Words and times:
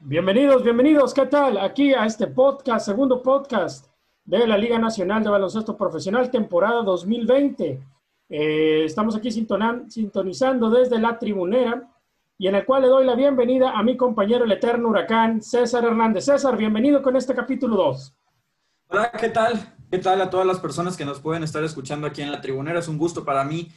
Bienvenidos, 0.00 0.62
bienvenidos, 0.62 1.12
¿qué 1.12 1.26
tal? 1.26 1.58
Aquí 1.58 1.92
a 1.92 2.06
este 2.06 2.28
podcast, 2.28 2.86
segundo 2.86 3.20
podcast 3.20 3.88
de 4.24 4.46
la 4.46 4.56
Liga 4.56 4.78
Nacional 4.78 5.24
de 5.24 5.28
Baloncesto 5.28 5.76
Profesional, 5.76 6.30
temporada 6.30 6.82
2020. 6.82 7.82
Eh, 8.28 8.84
estamos 8.84 9.16
aquí 9.16 9.32
sintonizando 9.32 10.70
desde 10.70 11.00
la 11.00 11.18
tribunera 11.18 11.92
y 12.38 12.46
en 12.46 12.54
el 12.54 12.64
cual 12.64 12.82
le 12.82 12.88
doy 12.88 13.04
la 13.04 13.16
bienvenida 13.16 13.72
a 13.76 13.82
mi 13.82 13.96
compañero 13.96 14.44
el 14.44 14.52
eterno 14.52 14.88
huracán, 14.88 15.42
César 15.42 15.84
Hernández. 15.84 16.26
César, 16.26 16.56
bienvenido 16.56 17.02
con 17.02 17.16
este 17.16 17.34
capítulo 17.34 17.74
2. 17.74 18.14
Hola, 18.90 19.10
¿qué 19.10 19.30
tal? 19.30 19.74
¿Qué 19.90 19.98
tal 19.98 20.20
a 20.20 20.30
todas 20.30 20.46
las 20.46 20.60
personas 20.60 20.96
que 20.96 21.04
nos 21.04 21.18
pueden 21.18 21.42
estar 21.42 21.64
escuchando 21.64 22.06
aquí 22.06 22.22
en 22.22 22.30
la 22.30 22.40
tribunera? 22.40 22.78
Es 22.78 22.86
un 22.86 22.98
gusto 22.98 23.24
para 23.24 23.42
mí 23.42 23.72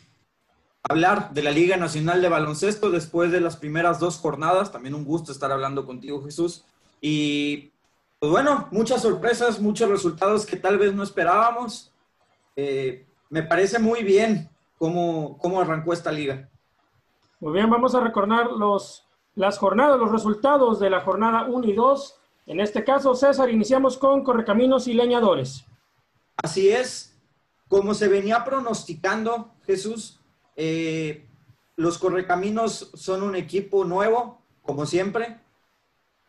hablar 0.83 1.33
de 1.33 1.43
la 1.43 1.51
Liga 1.51 1.77
Nacional 1.77 2.21
de 2.21 2.29
Baloncesto 2.29 2.89
después 2.89 3.31
de 3.31 3.41
las 3.41 3.57
primeras 3.57 3.99
dos 3.99 4.17
jornadas. 4.17 4.71
También 4.71 4.95
un 4.95 5.05
gusto 5.05 5.31
estar 5.31 5.51
hablando 5.51 5.85
contigo, 5.85 6.23
Jesús. 6.23 6.63
Y 6.99 7.71
pues 8.19 8.31
bueno, 8.31 8.67
muchas 8.71 9.01
sorpresas, 9.01 9.59
muchos 9.59 9.89
resultados 9.89 10.45
que 10.45 10.57
tal 10.57 10.77
vez 10.77 10.93
no 10.93 11.03
esperábamos. 11.03 11.91
Eh, 12.55 13.05
me 13.29 13.43
parece 13.43 13.79
muy 13.79 14.03
bien 14.03 14.49
cómo, 14.77 15.37
cómo 15.39 15.61
arrancó 15.61 15.93
esta 15.93 16.11
liga. 16.11 16.49
Muy 17.39 17.53
bien, 17.53 17.69
vamos 17.69 17.95
a 17.95 18.01
recordar 18.01 18.51
los, 18.51 19.03
las 19.35 19.57
jornadas, 19.57 19.99
los 19.99 20.11
resultados 20.11 20.79
de 20.79 20.89
la 20.89 21.01
jornada 21.01 21.45
1 21.45 21.67
y 21.67 21.73
2. 21.73 22.15
En 22.47 22.59
este 22.59 22.83
caso, 22.83 23.15
César, 23.15 23.49
iniciamos 23.49 23.97
con 23.97 24.23
Correcaminos 24.23 24.87
y 24.87 24.93
Leñadores. 24.93 25.65
Así 26.43 26.69
es, 26.69 27.17
como 27.67 27.93
se 27.93 28.07
venía 28.07 28.43
pronosticando, 28.43 29.51
Jesús, 29.65 30.20
eh, 30.55 31.27
los 31.75 31.97
Correcaminos 31.97 32.91
son 32.93 33.23
un 33.23 33.35
equipo 33.35 33.85
nuevo, 33.85 34.45
como 34.61 34.85
siempre. 34.85 35.39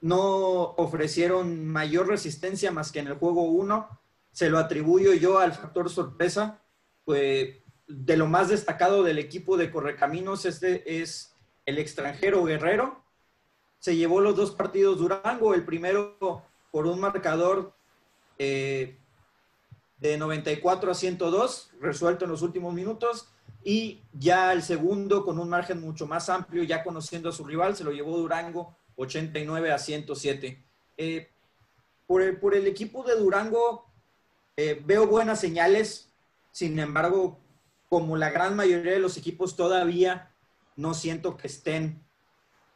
No 0.01 0.75
ofrecieron 0.77 1.67
mayor 1.67 2.09
resistencia 2.09 2.73
más 2.73 2.91
que 2.91 3.01
en 3.01 3.09
el 3.09 3.15
juego 3.15 3.43
1. 3.43 4.01
Se 4.33 4.51
lo 4.51 4.59
atribuyo 4.59 5.13
yo 5.13 5.39
al 5.39 5.53
factor 5.53 5.91
sorpresa. 5.91 6.63
Pues, 7.05 7.63
de 7.87 8.17
lo 8.17 8.27
más 8.27 8.49
destacado 8.49 9.03
del 9.03 9.19
equipo 9.19 9.57
de 9.57 9.71
Correcaminos 9.71 10.47
este 10.47 11.03
es 11.03 11.35
el 11.67 11.79
extranjero 11.79 12.45
Guerrero. 12.45 13.05
Se 13.79 13.97
llevó 13.97 14.21
los 14.21 14.37
dos 14.37 14.53
partidos 14.53 14.99
Durango, 14.99 15.55
el 15.55 15.65
primero 15.65 16.17
por 16.71 16.87
un 16.87 17.01
marcador 17.01 17.75
eh, 18.39 18.99
de 19.99 20.17
94 20.17 20.91
a 20.91 20.95
102, 20.95 21.73
resuelto 21.81 22.25
en 22.25 22.31
los 22.31 22.43
últimos 22.43 22.73
minutos, 22.73 23.33
y 23.65 24.03
ya 24.13 24.53
el 24.53 24.63
segundo 24.63 25.25
con 25.25 25.39
un 25.39 25.49
margen 25.49 25.81
mucho 25.81 26.07
más 26.07 26.29
amplio, 26.29 26.63
ya 26.65 26.83
conociendo 26.83 27.29
a 27.29 27.33
su 27.33 27.45
rival, 27.45 27.77
se 27.77 27.85
lo 27.85 27.93
llevó 27.93 28.19
Durango 28.19 28.77
89 28.97 29.73
a 29.73 29.79
107. 29.79 30.65
Eh, 30.97 31.31
por, 32.07 32.23
el, 32.23 32.39
por, 32.39 32.55
el, 32.55 32.67
equipo 32.67 33.05
de 33.05 33.17
Durango 33.17 33.87
eh, 34.57 34.83
veo 34.85 35.07
buenas 35.07 35.41
señales, 35.41 36.13
sin 36.51 36.79
embargo, 36.79 37.39
como 37.89 38.17
la 38.17 38.31
gran 38.31 38.57
mayoría 38.57 38.93
de 38.93 38.99
los 38.99 39.17
equipos 39.17 39.57
todavía 39.57 40.35
no 40.77 40.95
siento 40.95 41.37
que 41.37 41.47
estén 41.47 42.03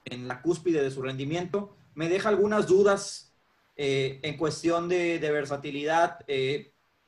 en 0.04 0.28
la 0.28 0.40
cúspide 0.40 0.82
de 0.82 0.90
su 0.90 1.02
rendimiento. 1.02 1.76
Me 1.94 2.08
deja 2.08 2.28
algunas 2.28 2.66
dudas 2.66 3.32
eh, 3.76 4.20
en 4.22 4.36
cuestión 4.36 4.88
de, 4.88 5.18
de 5.18 5.32
versatilidad. 5.32 6.24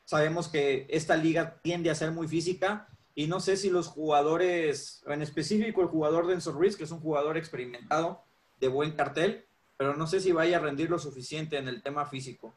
sabemos 0.05 0.49
que 0.49 0.87
esta 0.91 1.17
liga 1.17 1.61
tiende 1.63 1.91
a 1.91 1.95
ser 1.95 2.11
muy 2.11 2.27
física 2.27 2.89
y 3.19 3.27
no 3.27 3.41
sé 3.41 3.57
si 3.57 3.69
los 3.69 3.89
jugadores, 3.89 5.03
en 5.09 5.23
específico 5.23 5.83
el 5.83 5.89
jugador 5.89 6.29
de 6.29 6.35
Enzo 6.35 6.53
Ruiz, 6.53 6.77
que 6.77 6.85
es 6.85 6.93
un 6.93 7.01
jugador 7.01 7.37
experimentado, 7.37 8.23
de 8.61 8.69
buen 8.69 8.93
cartel, 8.93 9.45
pero 9.77 9.97
no 9.97 10.07
sé 10.07 10.21
si 10.21 10.31
vaya 10.31 10.59
a 10.59 10.61
rendir 10.61 10.89
lo 10.89 11.01
suficiente 11.01 11.59
en 11.59 11.67
el 11.67 11.83
tema 11.83 12.07
físico. 12.07 12.55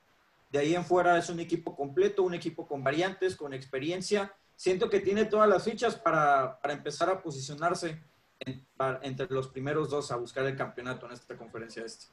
De 0.52 0.60
ahí 0.60 0.76
en 0.76 0.86
fuera 0.86 1.18
es 1.18 1.32
un 1.32 1.40
equipo 1.40 1.76
completo, 1.76 2.22
un 2.22 2.36
equipo 2.36 2.68
con 2.68 2.84
variantes, 2.84 3.36
con 3.36 3.56
experiencia. 3.56 4.36
Siento 4.56 4.88
que 4.88 5.00
tiene 5.00 5.26
todas 5.26 5.50
las 5.50 5.64
fichas 5.64 5.96
para, 5.96 6.60
para 6.62 6.76
empezar 6.76 7.10
a 7.10 7.24
posicionarse 7.24 8.00
entre 9.02 9.28
los 9.32 9.48
primeros 9.48 9.90
dos 9.90 10.12
a 10.12 10.18
buscar 10.18 10.46
el 10.46 10.56
campeonato 10.56 11.08
en 11.08 11.14
esta 11.14 11.36
conferencia 11.36 11.84
este. 11.84 12.06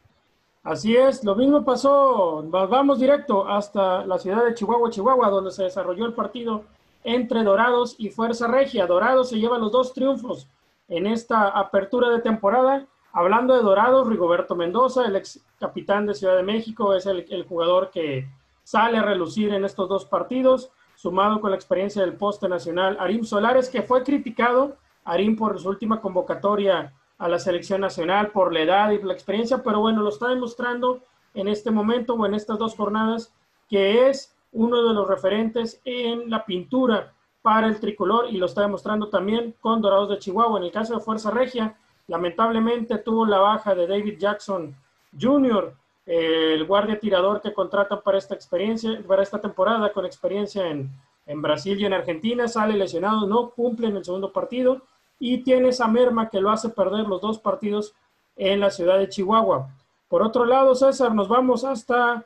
Así 0.63 0.97
es, 0.97 1.23
lo 1.23 1.37
mismo 1.37 1.67
pasó, 1.67 2.43
vamos 2.45 2.99
directo 2.99 3.47
hasta 3.47 4.07
la 4.07 4.19
ciudad 4.19 4.47
de 4.47 4.55
Chihuahua, 4.55 4.89
Chihuahua, 4.89 5.29
donde 5.29 5.51
se 5.51 5.65
desarrolló 5.65 6.07
el 6.07 6.15
partido 6.15 6.65
entre 7.05 7.45
Dorados 7.45 7.95
y 7.99 8.11
Fuerza 8.11 8.47
Regia. 8.47 8.87
Dorados 8.87 9.31
se 9.31 9.39
lleva 9.39 9.59
los 9.59 9.73
dos 9.73 9.93
triunfos 9.93 10.49
en 10.89 11.07
esta 11.07 11.49
apertura 11.49 12.11
de 12.11 12.21
temporada. 12.21 12.87
Hablando 13.13 13.55
de 13.55 13.63
Dorados, 13.63 14.07
Rigoberto 14.07 14.55
Mendoza, 14.55 15.07
el 15.07 15.17
ex 15.17 15.41
capitán 15.59 16.07
de 16.07 16.15
Ciudad 16.15 16.37
de 16.37 16.43
México, 16.43 16.95
es 16.95 17.07
el, 17.07 17.45
jugador 17.49 17.91
que 17.91 18.29
sale 18.63 18.99
a 18.99 19.03
relucir 19.03 19.53
en 19.55 19.65
estos 19.65 19.89
dos 19.89 20.05
partidos, 20.05 20.71
sumado 20.95 21.41
con 21.41 21.51
la 21.51 21.57
experiencia 21.57 22.03
del 22.03 22.15
poste 22.15 22.49
nacional 22.49 22.97
Arim 23.01 23.25
Solares, 23.25 23.69
que 23.69 23.83
fue 23.83 24.03
criticado, 24.03 24.77
Arim 25.05 25.37
por 25.37 25.59
su 25.59 25.69
última 25.69 26.01
convocatoria 26.01 26.93
a 27.17 27.29
la 27.29 27.39
selección 27.39 27.81
nacional, 27.81 28.31
por 28.31 28.53
la 28.53 28.61
edad 28.61 28.91
y 28.91 29.03
la 29.03 29.15
experiencia, 29.15 29.63
pero 29.63 29.81
bueno, 29.81 30.03
lo 30.03 30.11
está 30.11 30.29
demostrando 30.29 31.01
en 31.35 31.49
este 31.49 31.71
momento 31.71 32.15
o 32.15 32.27
en 32.27 32.35
estas 32.35 32.59
dos 32.59 32.75
jornadas, 32.77 33.33
que 33.69 34.09
es 34.09 34.37
uno 34.53 34.83
de 34.87 34.95
los 34.95 35.07
referentes 35.07 35.81
en 35.85 36.31
la 36.31 36.45
pintura 36.45 37.13
para 37.43 37.67
el 37.67 37.79
tricolor 37.81 38.27
y 38.31 38.37
lo 38.37 38.47
está 38.47 38.63
demostrando 38.63 39.09
también 39.09 39.55
con 39.61 39.81
Dorados 39.81 40.11
de 40.11 40.19
Chihuahua. 40.19 40.59
En 40.59 40.65
el 40.65 40.73
caso 40.73 40.95
de 40.95 41.01
Fuerza 41.01 41.31
Regia, 41.31 41.77
lamentablemente 42.07 42.99
tuvo 42.99 43.27
la 43.27 43.39
baja 43.39 43.75
de 43.75 43.87
David 43.87 44.19
Jackson 44.19 44.75
Jr., 45.19 45.75
el 46.07 46.65
guardia 46.65 46.99
tirador 46.99 47.43
que 47.43 47.53
contratan 47.53 48.01
para 48.03 48.17
esta 48.17 48.35
experiencia, 48.35 49.03
para 49.07 49.23
esta 49.23 49.41
temporada 49.41 49.93
con 49.93 50.07
experiencia 50.07 50.67
en, 50.67 50.91
en 51.27 51.43
Brasil 51.43 51.79
y 51.79 51.85
en 51.85 51.93
Argentina, 51.93 52.49
sale 52.49 52.75
lesionado, 52.75 53.27
no 53.27 53.51
cumple 53.51 53.89
en 53.89 53.97
el 53.99 54.05
segundo 54.05 54.33
partido 54.33 54.81
y 55.19 55.39
tiene 55.39 55.69
esa 55.69 55.87
merma 55.87 56.31
que 56.31 56.41
lo 56.41 56.51
hace 56.51 56.71
perder 56.71 57.07
los 57.07 57.21
dos 57.21 57.39
partidos 57.39 57.95
en 58.37 58.61
la 58.61 58.71
ciudad 58.71 58.99
de 58.99 59.09
Chihuahua. 59.09 59.69
Por 60.09 60.23
otro 60.23 60.47
lado, 60.47 60.75
César, 60.75 61.15
nos 61.15 61.29
vamos 61.29 61.65
hasta 61.65 62.25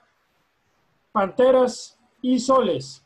Panteras 1.11 1.99
y 2.23 2.39
Soles. 2.41 3.03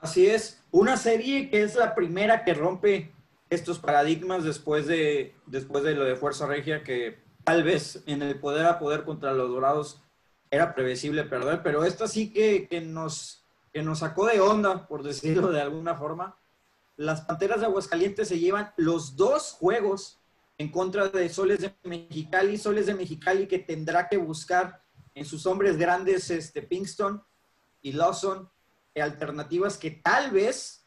Así 0.00 0.26
es, 0.26 0.60
una 0.72 0.96
serie 0.96 1.50
que 1.50 1.62
es 1.62 1.76
la 1.76 1.94
primera 1.94 2.44
que 2.44 2.54
rompe 2.54 3.12
estos 3.50 3.78
paradigmas 3.78 4.44
después 4.44 4.86
de, 4.86 5.34
después 5.46 5.84
de 5.84 5.94
lo 5.94 6.04
de 6.04 6.16
Fuerza 6.16 6.46
Regia, 6.46 6.82
que 6.82 7.18
tal 7.44 7.62
vez 7.62 8.02
en 8.06 8.22
el 8.22 8.40
poder 8.40 8.66
a 8.66 8.78
poder 8.78 9.04
contra 9.04 9.32
los 9.32 9.50
Dorados 9.50 10.00
era 10.50 10.74
previsible 10.74 11.24
perder, 11.24 11.62
pero 11.62 11.84
esta 11.84 12.08
sí 12.08 12.32
que, 12.32 12.66
que, 12.66 12.80
nos, 12.80 13.44
que 13.72 13.82
nos 13.82 14.00
sacó 14.00 14.26
de 14.26 14.40
onda, 14.40 14.88
por 14.88 15.02
decirlo 15.02 15.52
de 15.52 15.60
alguna 15.60 15.94
forma. 15.94 16.36
Las 16.96 17.22
Panteras 17.22 17.60
de 17.60 17.66
Aguascalientes 17.66 18.28
se 18.28 18.38
llevan 18.38 18.72
los 18.76 19.16
dos 19.16 19.52
juegos 19.52 20.18
en 20.58 20.70
contra 20.70 21.08
de 21.08 21.28
Soles 21.28 21.60
de 21.60 21.72
Mexicali, 21.84 22.58
Soles 22.58 22.86
de 22.86 22.94
Mexicali 22.94 23.46
que 23.46 23.58
tendrá 23.58 24.08
que 24.08 24.16
buscar 24.16 24.82
en 25.14 25.24
sus 25.24 25.46
hombres 25.46 25.76
grandes 25.76 26.30
este, 26.30 26.62
Pinkston 26.62 27.22
y 27.82 27.92
Lawson, 27.92 28.50
alternativas 29.00 29.78
que 29.78 29.90
tal 29.90 30.30
vez 30.30 30.84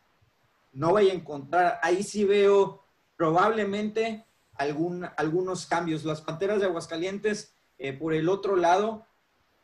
no 0.72 0.94
vaya 0.94 1.12
a 1.12 1.16
encontrar. 1.16 1.80
Ahí 1.82 2.04
sí 2.04 2.26
veo 2.26 2.84
probablemente 3.16 4.26
algún, 4.56 5.08
algunos 5.18 5.66
cambios. 5.66 6.04
Las 6.04 6.22
Panteras 6.22 6.60
de 6.60 6.66
Aguascalientes, 6.66 7.54
eh, 7.78 7.94
por 7.94 8.14
el 8.14 8.30
otro 8.30 8.56
lado, 8.56 9.06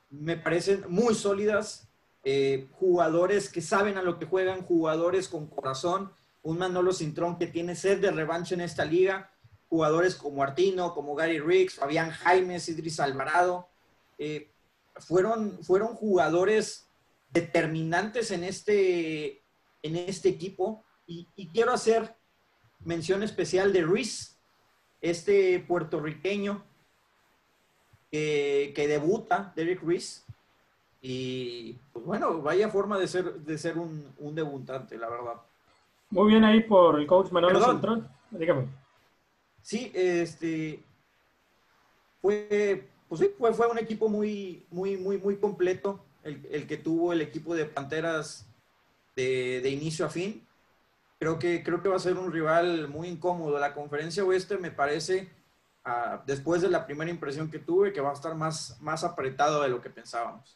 me 0.10 0.38
parecen 0.38 0.86
muy 0.90 1.16
sólidas. 1.16 1.88
Eh, 2.24 2.68
jugadores 2.74 3.50
que 3.50 3.62
saben 3.62 3.98
a 3.98 4.04
lo 4.04 4.20
que 4.20 4.26
juegan, 4.26 4.64
jugadores 4.64 5.28
con 5.28 5.48
corazón. 5.48 6.12
Un 6.42 6.58
Manolo 6.58 6.94
Cintrón 6.94 7.38
que 7.38 7.48
tiene 7.48 7.76
sed 7.76 8.00
de 8.00 8.12
revancha 8.12 8.56
en 8.56 8.62
esta 8.62 8.86
liga. 8.86 9.32
Jugadores 9.70 10.16
como 10.16 10.42
Artino, 10.42 10.94
como 10.94 11.16
Gary 11.16 11.40
Riggs, 11.40 11.76
Fabián 11.76 12.12
Jaimes, 12.12 12.70
Idris 12.70 13.00
Alvarado. 13.00 13.68
Eh, 14.18 14.52
fueron, 14.96 15.60
fueron 15.64 15.96
jugadores 15.96 16.89
determinantes 17.32 18.32
en 18.32 18.44
este, 18.44 19.42
en 19.84 19.96
este 19.96 20.30
equipo. 20.30 20.84
Y, 21.06 21.26
quiero 21.54 21.72
hacer 21.72 22.16
mención 22.86 23.24
especial 23.24 23.74
de 23.74 23.82
Ruiz, 23.82 24.38
este 25.02 25.60
puertorriqueño 25.60 26.64
que, 28.12 28.86
debuta, 28.88 29.52
Derek 29.56 29.82
Ruiz. 29.82 30.26
Y 31.02 31.74
pues 31.94 32.06
bueno, 32.06 32.42
vaya 32.42 32.70
forma 32.70 33.00
de 33.00 33.08
ser, 33.08 33.34
de 33.40 33.58
ser 33.58 33.78
un, 33.78 34.36
debutante, 34.36 34.98
la 34.98 35.10
verdad. 35.10 35.42
Muy 36.12 36.32
bien 36.32 36.44
ahí 36.44 36.62
por 36.62 37.00
el 37.00 37.08
coach 37.08 37.32
Manolo 37.32 37.64
Centrón. 37.64 38.08
Dígame. 38.32 38.68
Sí, 39.62 39.92
este 39.94 40.84
fue, 42.22 42.88
pues 43.08 43.22
sí, 43.22 43.32
fue, 43.38 43.54
fue 43.54 43.68
un 43.68 43.78
equipo 43.78 44.10
muy, 44.10 44.66
muy, 44.70 44.98
muy, 44.98 45.18
muy 45.18 45.38
completo 45.38 46.04
el, 46.24 46.68
que 46.68 46.78
tuvo 46.78 47.14
el 47.14 47.22
equipo 47.22 47.56
de 47.56 47.66
Panteras 47.66 48.48
de, 49.16 49.70
inicio 49.70 50.06
a 50.06 50.10
fin. 50.10 50.46
Creo 51.20 51.38
que, 51.38 51.64
creo 51.64 51.82
que 51.82 51.90
va 51.90 51.98
a 51.98 52.00
ser 52.00 52.18
un 52.18 52.32
rival 52.32 52.88
muy 52.88 53.08
incómodo. 53.08 53.60
La 53.60 53.74
conferencia 53.74 54.24
oeste 54.24 54.58
me 54.58 54.72
parece 54.72 55.30
después 56.26 56.62
de 56.62 56.70
la 56.70 56.86
primera 56.86 57.10
impresión 57.10 57.50
que 57.50 57.60
tuve, 57.60 57.92
que 57.92 58.02
va 58.02 58.12
a 58.12 58.14
estar 58.14 58.36
más, 58.36 58.78
más 58.82 59.04
apretado 59.04 59.62
de 59.62 59.70
lo 59.70 59.82
que 59.82 59.90
pensábamos. 59.90 60.56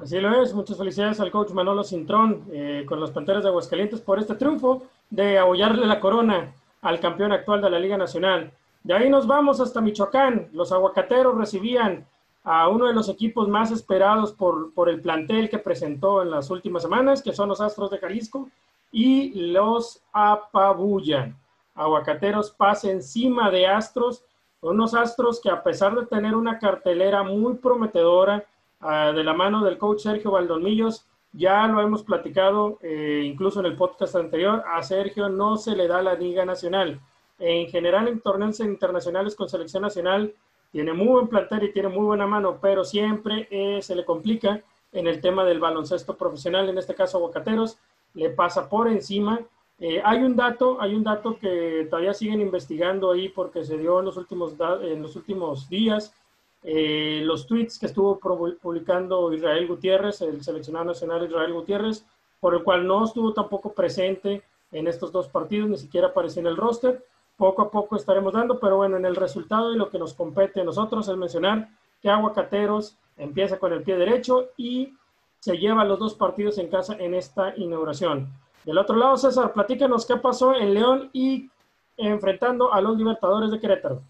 Así 0.00 0.18
lo 0.18 0.42
es. 0.42 0.54
Muchas 0.54 0.78
felicidades 0.78 1.20
al 1.20 1.30
coach 1.30 1.50
Manolo 1.50 1.84
Cintrón 1.84 2.46
eh, 2.52 2.84
con 2.86 3.00
los 3.00 3.10
Panteras 3.10 3.42
de 3.42 3.50
Aguascalientes 3.50 4.00
por 4.00 4.18
este 4.18 4.34
triunfo 4.34 4.86
de 5.10 5.38
abollarle 5.38 5.86
la 5.86 6.00
corona 6.00 6.52
al 6.82 7.00
campeón 7.00 7.32
actual 7.32 7.60
de 7.60 7.70
la 7.70 7.78
Liga 7.78 7.96
Nacional. 7.96 8.52
De 8.82 8.94
ahí 8.94 9.10
nos 9.10 9.26
vamos 9.26 9.60
hasta 9.60 9.80
Michoacán. 9.80 10.48
Los 10.52 10.72
aguacateros 10.72 11.36
recibían 11.36 12.06
a 12.42 12.68
uno 12.68 12.86
de 12.86 12.94
los 12.94 13.08
equipos 13.08 13.48
más 13.48 13.70
esperados 13.70 14.32
por, 14.32 14.72
por 14.72 14.88
el 14.88 15.00
plantel 15.00 15.50
que 15.50 15.58
presentó 15.58 16.22
en 16.22 16.30
las 16.30 16.50
últimas 16.50 16.82
semanas, 16.82 17.22
que 17.22 17.32
son 17.32 17.48
los 17.48 17.60
Astros 17.60 17.90
de 17.90 17.98
Jalisco, 17.98 18.48
y 18.92 19.52
los 19.52 20.02
apabullan. 20.12 21.36
Aguacateros 21.74 22.50
pasa 22.50 22.90
encima 22.90 23.50
de 23.50 23.66
Astros, 23.66 24.24
unos 24.60 24.94
Astros 24.94 25.40
que 25.40 25.50
a 25.50 25.62
pesar 25.62 25.94
de 25.94 26.06
tener 26.06 26.34
una 26.34 26.58
cartelera 26.58 27.22
muy 27.22 27.54
prometedora, 27.54 28.44
Ah, 28.82 29.12
de 29.12 29.22
la 29.22 29.34
mano 29.34 29.62
del 29.62 29.76
coach 29.76 30.00
Sergio 30.00 30.30
Valdomillos. 30.30 31.06
Ya 31.32 31.66
lo 31.66 31.80
hemos 31.80 32.02
platicado 32.02 32.78
eh, 32.82 33.22
incluso 33.24 33.60
en 33.60 33.66
el 33.66 33.76
podcast 33.76 34.16
anterior. 34.16 34.64
A 34.66 34.82
Sergio 34.82 35.28
no 35.28 35.56
se 35.58 35.76
le 35.76 35.86
da 35.86 36.02
la 36.02 36.14
Liga 36.14 36.44
Nacional. 36.44 36.98
En 37.38 37.68
general, 37.68 38.08
en 38.08 38.20
torneos 38.20 38.58
internacionales 38.60 39.36
con 39.36 39.48
selección 39.48 39.82
nacional, 39.82 40.34
tiene 40.72 40.92
muy 40.92 41.08
buen 41.08 41.28
plantel 41.28 41.64
y 41.64 41.72
tiene 41.72 41.88
muy 41.88 42.04
buena 42.04 42.26
mano, 42.26 42.58
pero 42.60 42.84
siempre 42.84 43.48
eh, 43.50 43.82
se 43.82 43.94
le 43.94 44.04
complica 44.04 44.62
en 44.92 45.06
el 45.06 45.20
tema 45.20 45.44
del 45.44 45.60
baloncesto 45.60 46.16
profesional, 46.16 46.68
en 46.68 46.78
este 46.78 46.94
caso 46.94 47.18
Aguacateros, 47.18 47.78
le 48.14 48.30
pasa 48.30 48.68
por 48.68 48.88
encima. 48.88 49.40
Eh, 49.78 50.00
hay 50.04 50.22
un 50.22 50.36
dato, 50.36 50.80
hay 50.80 50.94
un 50.94 51.04
dato 51.04 51.38
que 51.38 51.86
todavía 51.88 52.12
siguen 52.12 52.40
investigando 52.40 53.10
ahí 53.10 53.28
porque 53.28 53.64
se 53.64 53.78
dio 53.78 54.00
en 54.00 54.04
los 54.06 54.16
últimos, 54.16 54.54
en 54.82 55.02
los 55.02 55.16
últimos 55.16 55.68
días 55.68 56.14
eh, 56.62 57.22
los 57.24 57.46
tweets 57.46 57.78
que 57.78 57.86
estuvo 57.86 58.18
publicando 58.18 59.32
Israel 59.32 59.66
Gutiérrez, 59.66 60.20
el 60.20 60.42
seleccionado 60.42 60.86
nacional 60.86 61.24
Israel 61.24 61.54
Gutiérrez, 61.54 62.04
por 62.38 62.54
el 62.54 62.62
cual 62.62 62.86
no 62.86 63.04
estuvo 63.04 63.32
tampoco 63.32 63.72
presente 63.72 64.42
en 64.72 64.86
estos 64.86 65.10
dos 65.10 65.28
partidos, 65.28 65.70
ni 65.70 65.78
siquiera 65.78 66.08
apareció 66.08 66.40
en 66.40 66.48
el 66.48 66.56
roster. 66.56 67.04
Poco 67.40 67.62
a 67.62 67.70
poco 67.70 67.96
estaremos 67.96 68.34
dando, 68.34 68.60
pero 68.60 68.76
bueno, 68.76 68.98
en 68.98 69.06
el 69.06 69.16
resultado 69.16 69.72
y 69.72 69.78
lo 69.78 69.88
que 69.88 69.98
nos 69.98 70.12
compete 70.12 70.60
a 70.60 70.64
nosotros 70.64 71.08
es 71.08 71.16
mencionar 71.16 71.70
que 72.02 72.10
Aguacateros 72.10 72.98
empieza 73.16 73.58
con 73.58 73.72
el 73.72 73.82
pie 73.82 73.96
derecho 73.96 74.50
y 74.58 74.94
se 75.38 75.56
lleva 75.56 75.86
los 75.86 75.98
dos 75.98 76.12
partidos 76.12 76.58
en 76.58 76.68
casa 76.68 76.96
en 76.98 77.14
esta 77.14 77.54
inauguración. 77.56 78.28
Del 78.66 78.76
otro 78.76 78.94
lado, 78.94 79.16
César, 79.16 79.54
platícanos 79.54 80.04
qué 80.04 80.16
pasó 80.16 80.54
en 80.54 80.74
León 80.74 81.08
y 81.14 81.48
enfrentando 81.96 82.74
a 82.74 82.82
los 82.82 82.98
Libertadores 82.98 83.50
de 83.50 83.58
Querétaro. 83.58 84.02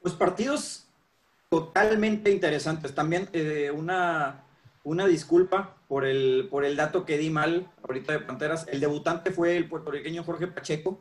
Pues 0.00 0.14
partidos 0.14 0.86
totalmente 1.48 2.30
interesantes. 2.30 2.94
También 2.94 3.28
eh, 3.32 3.72
una, 3.72 4.44
una 4.84 5.06
disculpa 5.06 5.74
por 5.88 6.04
el, 6.04 6.46
por 6.48 6.64
el 6.64 6.76
dato 6.76 7.04
que 7.04 7.18
di 7.18 7.30
mal 7.30 7.68
ahorita 7.82 8.12
de 8.12 8.20
Panteras. 8.20 8.68
El 8.68 8.78
debutante 8.78 9.32
fue 9.32 9.56
el 9.56 9.68
puertorriqueño 9.68 10.22
Jorge 10.22 10.46
Pacheco, 10.46 11.00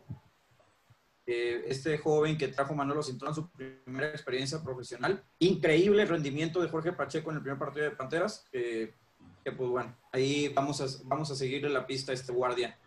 eh, 1.26 1.64
este 1.68 1.98
joven 1.98 2.38
que 2.38 2.50
trajo 2.50 2.76
Manolo 2.76 3.02
Cintrón 3.02 3.34
su 3.34 3.50
primera 3.50 4.10
experiencia 4.10 4.62
profesional. 4.62 5.24
Increíble 5.40 6.06
rendimiento 6.06 6.62
de 6.62 6.70
Jorge 6.70 6.92
Pacheco 6.92 7.30
en 7.30 7.38
el 7.38 7.42
primer 7.42 7.60
partido 7.60 7.86
de 7.86 7.96
Panteras. 7.96 8.46
que 8.52 8.94
pues 9.58 9.70
bueno, 9.70 9.96
ahí 10.12 10.50
vamos 10.50 10.82
a, 10.82 10.86
vamos 11.06 11.30
a 11.32 11.36
seguirle 11.36 11.70
la 11.70 11.86
pista 11.86 12.12
a 12.12 12.16
este 12.16 12.32
guardia 12.32 12.78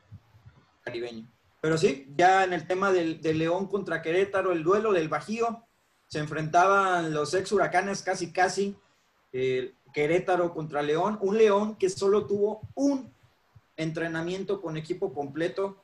caribeño. 0.83 1.31
Pero 1.61 1.79
sí, 1.79 2.13
ya 2.17 2.45
en 2.45 2.53
el 2.53 2.67
tema 2.67 2.93
del, 2.93 3.21
León 3.23 3.67
contra 3.67 4.01
Querétaro, 4.01 4.53
el 4.53 4.63
duelo 4.63 4.93
del 4.93 5.09
Bajío, 5.09 5.67
se 6.07 6.21
enfrentaban 6.21 7.13
los 7.13 7.35
ex 7.35 7.51
huracanes 7.51 8.03
casi 8.03 8.33
casi, 8.33 8.77
Querétaro 9.93 10.53
contra 10.55 10.83
León, 10.83 11.19
un 11.21 11.39
León 11.39 11.77
que 11.77 11.89
solo 11.89 12.27
tuvo 12.27 12.61
un 12.75 13.13
entrenamiento 13.77 14.61
con 14.61 14.77
equipo 14.77 15.13
completo, 15.13 15.83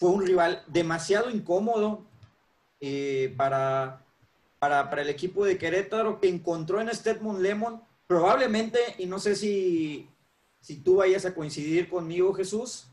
fue 0.00 0.08
un 0.08 0.26
rival 0.26 0.64
demasiado 0.66 1.28
incómodo 1.28 2.06
eh, 2.80 3.34
para, 3.36 4.02
para, 4.58 5.02
el 5.02 5.10
equipo 5.10 5.44
de 5.44 5.58
Querétaro 5.58 6.18
que 6.18 6.28
encontró 6.28 6.80
en 6.80 6.88
Stedmon 6.88 7.42
Lemon, 7.42 7.82
probablemente, 8.06 8.78
y 8.96 9.04
no 9.04 9.18
sé 9.18 9.36
si, 9.36 10.08
si 10.62 10.76
tú 10.76 10.96
vayas 10.96 11.26
a 11.26 11.34
coincidir 11.34 11.90
conmigo, 11.90 12.32
Jesús, 12.32 12.86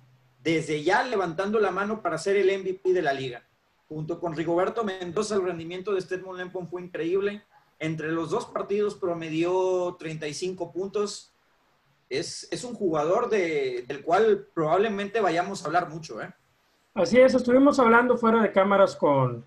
desde 0.44 0.84
ya 0.84 1.02
levantando 1.04 1.62
la 1.62 1.72
mano 1.72 2.02
para 2.02 2.18
ser 2.18 2.36
el 2.36 2.60
MVP 2.60 2.92
de 2.92 3.02
la 3.02 3.14
liga. 3.14 3.48
Junto 3.88 4.20
con 4.20 4.36
Rigoberto 4.36 4.84
Mendoza, 4.84 5.36
el 5.36 5.46
rendimiento 5.46 5.94
de 5.94 6.02
Stedmon 6.02 6.38
Lempon 6.38 6.68
fue 6.68 6.82
increíble. 6.82 7.42
Entre 7.80 8.12
los 8.12 8.32
dos 8.32 8.48
partidos 8.48 8.96
promedió 8.96 9.96
35 9.98 10.74
puntos. 10.74 11.32
Es, 12.10 12.50
es 12.52 12.66
un 12.66 12.74
jugador 12.76 13.30
de, 13.30 13.86
del 13.88 14.04
cual 14.04 14.50
probablemente 14.54 15.22
vayamos 15.22 15.64
a 15.64 15.68
hablar 15.68 15.90
mucho. 15.90 16.22
¿eh? 16.22 16.34
Así 16.98 17.20
es, 17.20 17.36
estuvimos 17.36 17.78
hablando 17.78 18.18
fuera 18.18 18.42
de 18.42 18.52
cámaras 18.52 18.96
con, 18.96 19.46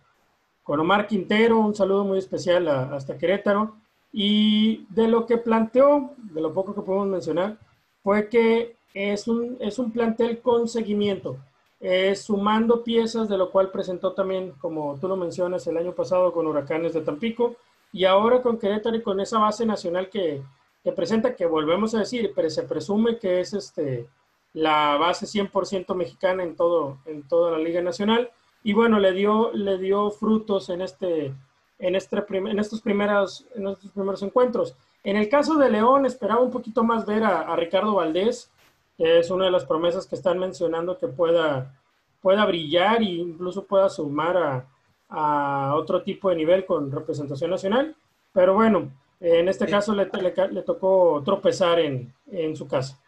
con 0.63 0.79
Omar 0.79 1.09
Quintero, 1.09 1.59
un 1.59 1.75
saludo 1.75 2.05
muy 2.05 2.19
especial 2.19 2.69
hasta 2.69 3.19
Querétaro. 3.19 3.75
Y 4.13 4.87
de 4.89 5.09
lo 5.09 5.27
que 5.27 5.37
planteó, 5.37 6.13
de 6.17 6.41
lo 6.41 6.55
poco 6.55 6.77
que 6.77 6.83
podemos 6.83 7.09
mencionar, 7.09 7.59
fue 8.05 8.29
que 8.29 8.77
es 8.95 9.27
un, 9.27 9.57
es 9.59 9.81
un 9.81 9.91
plantel 9.91 10.41
con 10.41 10.69
seguimiento 10.69 11.39
eh, 11.81 12.15
sumando 12.15 12.85
piezas, 12.85 13.29
de 13.29 13.37
lo 13.37 13.51
cual 13.51 13.73
presentó 13.73 14.13
también, 14.13 14.53
como 14.61 14.97
tú 15.01 15.09
lo 15.09 15.17
mencionas, 15.17 15.67
el 15.67 15.77
año 15.77 15.93
pasado 15.93 16.33
con 16.33 16.47
Huracanes 16.47 16.93
de 16.93 17.01
Tampico, 17.01 17.57
y 17.93 18.05
ahora 18.05 18.43
con 18.43 18.59
Querétaro 18.59 18.95
y 18.95 19.03
con 19.03 19.19
esa 19.19 19.41
base 19.41 19.67
nacional 19.67 20.09
que, 20.09 20.41
que 20.85 20.93
presenta, 20.93 21.35
que 21.35 21.47
volvemos 21.47 21.97
a 21.97 21.99
decir, 21.99 22.31
pero 22.33 22.49
se 22.49 22.63
presume 22.63 23.19
que 23.19 23.41
es 23.41 23.55
este, 23.55 24.07
la 24.53 24.97
base 24.97 25.27
100% 25.27 25.95
mexicana 25.95 26.43
en, 26.43 26.57
todo, 26.57 26.99
en 27.07 27.27
toda 27.27 27.53
la 27.53 27.59
Liga 27.59 27.81
Nacional. 27.81 28.31
Y 28.63 28.73
bueno, 28.73 28.99
le 28.99 29.13
dio, 29.13 29.53
le 29.53 29.79
dio 29.79 30.11
frutos 30.11 30.69
en, 30.71 30.83
este, 30.83 31.33
en, 31.79 31.95
este, 31.97 32.25
en, 32.29 32.59
estos 32.59 32.81
primeros, 32.81 33.47
en 33.55 33.69
estos 33.69 33.91
primeros 33.93 34.23
encuentros. 34.23 34.77
En 35.03 35.17
el 35.17 35.29
caso 35.29 35.57
de 35.57 35.71
León, 35.71 36.05
esperaba 36.05 36.41
un 36.41 36.51
poquito 36.51 36.85
más 36.85 37.07
ver 37.07 37.25
a, 37.25 37.41
a 37.41 37.57
Ricardo 37.57 37.95
Valdés, 37.95 38.51
es 38.99 39.31
una 39.31 39.47
de 39.47 39.51
las 39.51 39.65
promesas 39.65 40.07
que 40.07 40.15
están 40.15 40.39
mencionando 40.39 40.99
que 40.99 41.09
pueda, 41.09 41.75
pueda 42.21 42.45
brillar 42.45 43.01
e 43.01 43.07
incluso 43.07 43.65
pueda 43.65 43.89
sumar 43.89 44.37
a, 44.37 44.67
a 45.09 45.75
otro 45.75 46.03
tipo 46.03 46.29
de 46.29 46.37
nivel 46.37 46.65
con 46.67 46.91
representación 46.91 47.51
nacional. 47.51 47.97
Pero 48.33 48.55
bueno, 48.55 48.91
en 49.21 49.49
este 49.49 49.67
caso 49.67 49.95
le, 49.95 50.09
le, 50.51 50.63
tocó 50.63 51.21
tropezar 51.25 51.81
en, 51.81 52.13
en, 52.31 52.57
su 52.57 52.67
casa. 52.67 52.99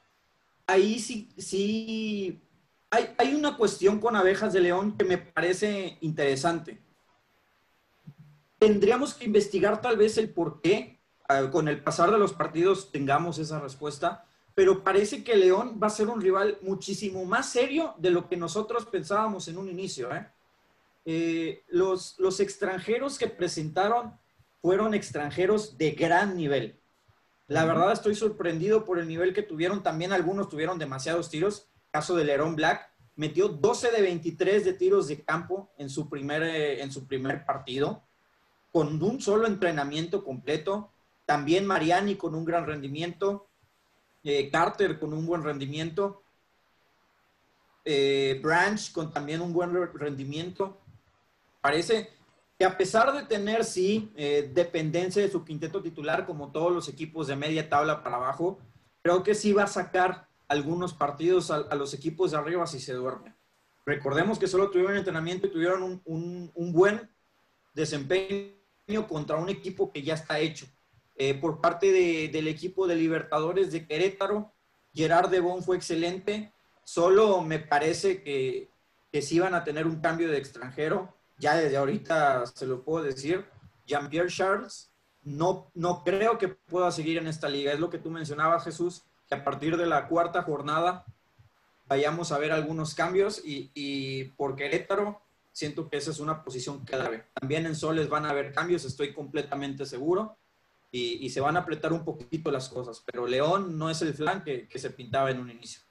Ahí 0.66 0.98
sí, 0.98 1.32
sí, 1.36 2.42
hay, 2.90 3.14
hay 3.18 3.34
una 3.34 3.56
cuestión 3.56 3.98
con 3.98 4.16
Abejas 4.16 4.52
de 4.52 4.60
León 4.60 4.96
que 4.96 5.04
me 5.04 5.18
parece 5.18 5.98
interesante. 6.00 6.80
Tendríamos 8.58 9.14
que 9.14 9.24
investigar 9.24 9.80
tal 9.80 9.96
vez 9.96 10.18
el 10.18 10.30
por 10.30 10.60
qué, 10.60 11.00
ah, 11.28 11.50
con 11.50 11.68
el 11.68 11.82
pasar 11.82 12.10
de 12.10 12.18
los 12.18 12.32
partidos 12.32 12.92
tengamos 12.92 13.38
esa 13.38 13.58
respuesta, 13.58 14.24
pero 14.54 14.84
parece 14.84 15.24
que 15.24 15.36
León 15.36 15.80
va 15.82 15.86
a 15.86 15.90
ser 15.90 16.08
un 16.08 16.20
rival 16.20 16.58
muchísimo 16.62 17.24
más 17.24 17.48
serio 17.48 17.94
de 17.98 18.10
lo 18.10 18.28
que 18.28 18.36
nosotros 18.36 18.86
pensábamos 18.86 19.48
en 19.48 19.58
un 19.58 19.68
inicio. 19.68 20.14
¿eh? 20.14 20.28
Eh, 21.04 21.64
los, 21.68 22.18
los 22.18 22.38
extranjeros 22.40 23.18
que 23.18 23.28
presentaron 23.28 24.18
fueron 24.60 24.94
extranjeros 24.94 25.76
de 25.78 25.92
gran 25.92 26.36
nivel. 26.36 26.80
La 27.52 27.66
verdad 27.66 27.92
estoy 27.92 28.14
sorprendido 28.14 28.86
por 28.86 28.98
el 28.98 29.06
nivel 29.06 29.34
que 29.34 29.42
tuvieron. 29.42 29.82
También 29.82 30.10
algunos 30.10 30.48
tuvieron 30.48 30.78
demasiados 30.78 31.28
tiros. 31.28 31.68
Caso 31.90 32.16
de 32.16 32.24
Lerón 32.24 32.56
Black, 32.56 32.90
metió 33.14 33.48
12 33.48 33.90
de 33.90 34.00
23 34.00 34.64
de 34.64 34.72
tiros 34.72 35.06
de 35.08 35.22
campo 35.22 35.70
en 35.76 35.90
su 35.90 36.08
primer, 36.08 36.42
eh, 36.42 36.80
en 36.80 36.90
su 36.90 37.06
primer 37.06 37.44
partido, 37.44 38.04
con 38.72 39.02
un 39.02 39.20
solo 39.20 39.46
entrenamiento 39.46 40.24
completo. 40.24 40.94
También 41.26 41.66
Mariani 41.66 42.16
con 42.16 42.34
un 42.34 42.46
gran 42.46 42.64
rendimiento. 42.64 43.50
Eh, 44.24 44.48
Carter 44.50 44.98
con 44.98 45.12
un 45.12 45.26
buen 45.26 45.42
rendimiento, 45.42 46.22
eh, 47.84 48.40
Branch 48.42 48.92
con 48.92 49.12
también 49.12 49.42
un 49.42 49.52
buen 49.52 49.74
rendimiento. 49.92 50.80
Parece 51.60 52.08
que 52.62 52.66
a 52.66 52.78
pesar 52.78 53.12
de 53.12 53.24
tener, 53.24 53.64
sí, 53.64 54.12
eh, 54.14 54.48
dependencia 54.54 55.20
de 55.20 55.28
su 55.28 55.44
quinteto 55.44 55.82
titular, 55.82 56.26
como 56.26 56.52
todos 56.52 56.70
los 56.70 56.88
equipos 56.88 57.26
de 57.26 57.34
media 57.34 57.68
tabla 57.68 58.04
para 58.04 58.18
abajo, 58.18 58.60
creo 59.02 59.24
que 59.24 59.34
sí 59.34 59.52
va 59.52 59.64
a 59.64 59.66
sacar 59.66 60.28
algunos 60.46 60.94
partidos 60.94 61.50
a, 61.50 61.74
los 61.74 61.92
equipos 61.92 62.30
de 62.30 62.36
arriba 62.36 62.64
si 62.68 62.78
se 62.78 62.92
duerme. 62.92 63.34
Recordemos 63.84 64.38
que 64.38 64.46
solo 64.46 64.70
tuvieron 64.70 64.96
entrenamiento 64.96 65.48
y 65.48 65.50
tuvieron 65.50 66.00
un, 66.04 66.52
un 66.54 66.72
buen 66.72 67.10
desempeño 67.74 69.08
contra 69.08 69.38
un 69.38 69.48
equipo 69.48 69.90
que 69.90 70.04
ya 70.04 70.14
está 70.14 70.38
hecho. 70.38 70.66
Eh, 71.16 71.34
por 71.34 71.60
parte 71.60 71.90
del 72.28 72.46
equipo 72.46 72.86
de 72.86 72.94
Libertadores 72.94 73.72
de 73.72 73.88
Querétaro. 73.88 74.52
Gerard 74.94 75.30
de 75.30 75.40
Bon 75.40 75.64
fue 75.64 75.74
excelente. 75.74 76.52
Solo 76.84 77.42
me 77.42 77.58
parece 77.58 78.22
que, 78.22 78.70
que 79.10 79.20
sí 79.20 79.40
van 79.40 79.54
a 79.54 79.64
tener 79.64 79.88
un 79.88 80.00
cambio 80.00 80.30
de 80.30 80.38
extranjero. 80.38 81.12
Ya 81.42 81.56
desde 81.56 81.76
ahorita 81.76 82.46
se 82.46 82.66
lo 82.66 82.84
puedo 82.84 83.02
decir, 83.04 83.44
Jean-Pierre 83.84 84.30
Charles, 84.30 84.92
no, 85.24 85.72
no 85.74 86.04
creo 86.04 86.38
que 86.38 86.46
pueda 86.46 86.92
seguir 86.92 87.18
en 87.18 87.26
esta 87.26 87.48
liga. 87.48 87.72
Es 87.72 87.80
lo 87.80 87.90
que 87.90 87.98
tú 87.98 88.10
mencionabas, 88.10 88.62
Jesús, 88.62 89.02
que 89.28 89.34
a 89.34 89.42
partir 89.42 89.76
de 89.76 89.86
la 89.86 90.06
cuarta 90.06 90.42
jornada 90.42 91.04
vayamos 91.88 92.30
a 92.30 92.38
ver 92.38 92.52
algunos 92.52 92.94
cambios 92.94 93.44
y, 93.44 93.72
y 93.74 94.24
por 94.36 94.54
Querétaro 94.54 95.20
siento 95.50 95.90
que 95.90 95.96
esa 95.96 96.12
es 96.12 96.20
una 96.20 96.44
posición 96.44 96.84
clave. 96.84 97.24
También 97.34 97.66
en 97.66 97.74
Soles 97.74 98.08
van 98.08 98.24
a 98.24 98.30
haber 98.30 98.52
cambios, 98.52 98.84
estoy 98.84 99.12
completamente 99.12 99.84
seguro, 99.84 100.36
y, 100.92 101.26
y 101.26 101.30
se 101.30 101.40
van 101.40 101.56
a 101.56 101.60
apretar 101.60 101.92
un 101.92 102.04
poquito 102.04 102.52
las 102.52 102.68
cosas, 102.68 103.02
pero 103.04 103.26
León 103.26 103.76
no 103.76 103.90
es 103.90 104.00
el 104.02 104.14
flan 104.14 104.44
que, 104.44 104.68
que 104.68 104.78
se 104.78 104.90
pintaba 104.90 105.32
en 105.32 105.40
un 105.40 105.50
inicio. 105.50 105.82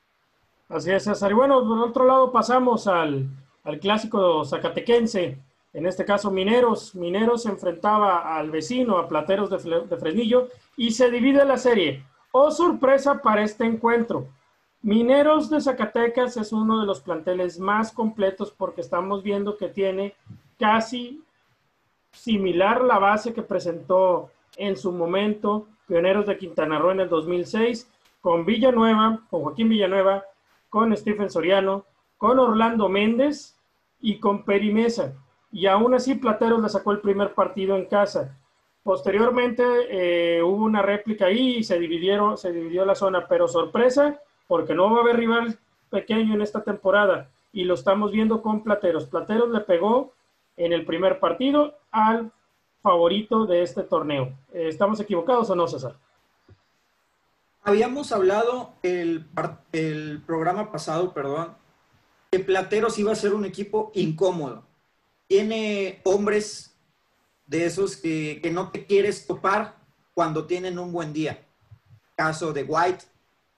Así 0.69 0.91
es, 0.91 1.03
César. 1.03 1.29
Y 1.29 1.33
bueno, 1.33 1.67
por 1.67 1.79
otro 1.79 2.05
lado 2.05 2.31
pasamos 2.31 2.87
al, 2.87 3.27
al 3.63 3.79
clásico 3.79 4.43
zacatequense, 4.45 5.37
en 5.73 5.85
este 5.85 6.05
caso 6.05 6.31
Mineros. 6.31 6.95
Mineros 6.95 7.43
se 7.43 7.49
enfrentaba 7.49 8.35
al 8.37 8.51
vecino, 8.51 8.97
a 8.97 9.07
Plateros 9.07 9.49
de, 9.49 9.97
Fresnillo, 9.97 10.49
y 10.75 10.91
se 10.91 11.09
divide 11.09 11.45
la 11.45 11.57
serie. 11.57 12.03
Oh, 12.31 12.51
sorpresa 12.51 13.21
para 13.21 13.43
este 13.43 13.65
encuentro. 13.65 14.27
Mineros 14.81 15.49
de 15.49 15.61
Zacatecas 15.61 16.37
es 16.37 16.51
uno 16.51 16.79
de 16.79 16.87
los 16.87 17.01
planteles 17.01 17.59
más 17.59 17.91
completos 17.91 18.51
porque 18.51 18.81
estamos 18.81 19.21
viendo 19.21 19.57
que 19.57 19.67
tiene 19.67 20.15
casi 20.57 21.23
similar 22.11 22.81
la 22.81 22.97
base 22.97 23.33
que 23.33 23.43
presentó 23.43 24.31
en 24.57 24.75
su 24.75 24.91
momento 24.91 25.67
Pioneros 25.87 26.25
de 26.25 26.37
Quintana 26.37 26.79
Roo 26.79 26.91
en 26.91 27.01
el 27.01 27.09
2006 27.09 27.89
con 28.21 28.45
Villanueva, 28.45 29.19
con 29.29 29.43
Joaquín 29.43 29.69
Villanueva, 29.69 30.23
con 30.69 30.95
Stephen 30.95 31.29
Soriano, 31.29 31.85
con 32.21 32.37
Orlando 32.37 32.87
Méndez 32.87 33.57
y 33.99 34.19
con 34.19 34.45
Perimesa. 34.45 35.13
Y 35.51 35.65
aún 35.65 35.95
así 35.95 36.13
Plateros 36.13 36.61
le 36.61 36.69
sacó 36.69 36.91
el 36.91 37.01
primer 37.01 37.33
partido 37.33 37.75
en 37.75 37.87
casa. 37.87 38.37
Posteriormente 38.83 39.63
eh, 39.89 40.43
hubo 40.43 40.65
una 40.65 40.83
réplica 40.83 41.25
ahí 41.25 41.57
y 41.57 41.63
se 41.63 41.79
dividió 41.79 42.85
la 42.85 42.93
zona, 42.93 43.27
pero 43.27 43.47
sorpresa, 43.47 44.21
porque 44.47 44.75
no 44.75 44.91
va 44.91 44.99
a 44.99 45.01
haber 45.01 45.17
rival 45.17 45.57
pequeño 45.89 46.35
en 46.35 46.43
esta 46.43 46.63
temporada 46.63 47.31
y 47.51 47.63
lo 47.63 47.73
estamos 47.73 48.11
viendo 48.11 48.43
con 48.43 48.63
Plateros. 48.63 49.07
Plateros 49.07 49.49
le 49.49 49.61
pegó 49.61 50.13
en 50.57 50.73
el 50.73 50.85
primer 50.85 51.19
partido 51.19 51.73
al 51.89 52.31
favorito 52.83 53.47
de 53.47 53.63
este 53.63 53.81
torneo. 53.81 54.25
Eh, 54.53 54.67
¿Estamos 54.67 54.99
equivocados 54.99 55.49
o 55.49 55.55
no, 55.55 55.67
César? 55.67 55.95
Habíamos 57.63 58.11
hablado 58.11 58.73
el 58.83 60.21
programa 60.27 60.71
pasado, 60.71 61.13
perdón, 61.13 61.59
que 62.31 62.39
Plateros 62.39 62.97
iba 62.97 63.11
a 63.11 63.15
ser 63.15 63.33
un 63.33 63.43
equipo 63.43 63.91
incómodo. 63.93 64.65
Tiene 65.27 65.99
hombres 66.05 66.73
de 67.45 67.65
esos 67.65 67.97
que, 67.97 68.41
no 68.53 68.71
te 68.71 68.85
quieres 68.85 69.27
topar 69.27 69.75
cuando 70.13 70.45
tienen 70.45 70.79
un 70.79 70.93
buen 70.93 71.11
día. 71.11 71.45
Caso 72.15 72.53
de 72.53 72.63
White, 72.63 73.03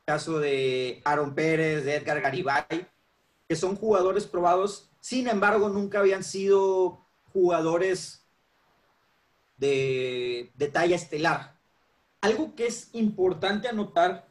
caso 0.06 0.40
de 0.40 1.04
Aaron 1.06 1.36
Pérez, 1.36 1.86
de 1.86 1.98
Edgar 1.98 2.20
Garibay, 2.20 2.90
que 3.48 3.56
son 3.56 3.76
jugadores 3.76 4.26
probados, 4.26 4.90
sin 5.00 5.28
embargo, 5.28 5.70
nunca 5.70 6.00
habían 6.00 6.24
sido 6.24 7.06
jugadores 7.32 8.26
de, 9.58 10.52
de 10.56 10.68
talla 10.68 10.96
estelar. 10.96 11.60
Algo 12.22 12.56
que 12.56 12.66
es 12.66 12.90
importante 12.94 13.68
anotar, 13.68 14.28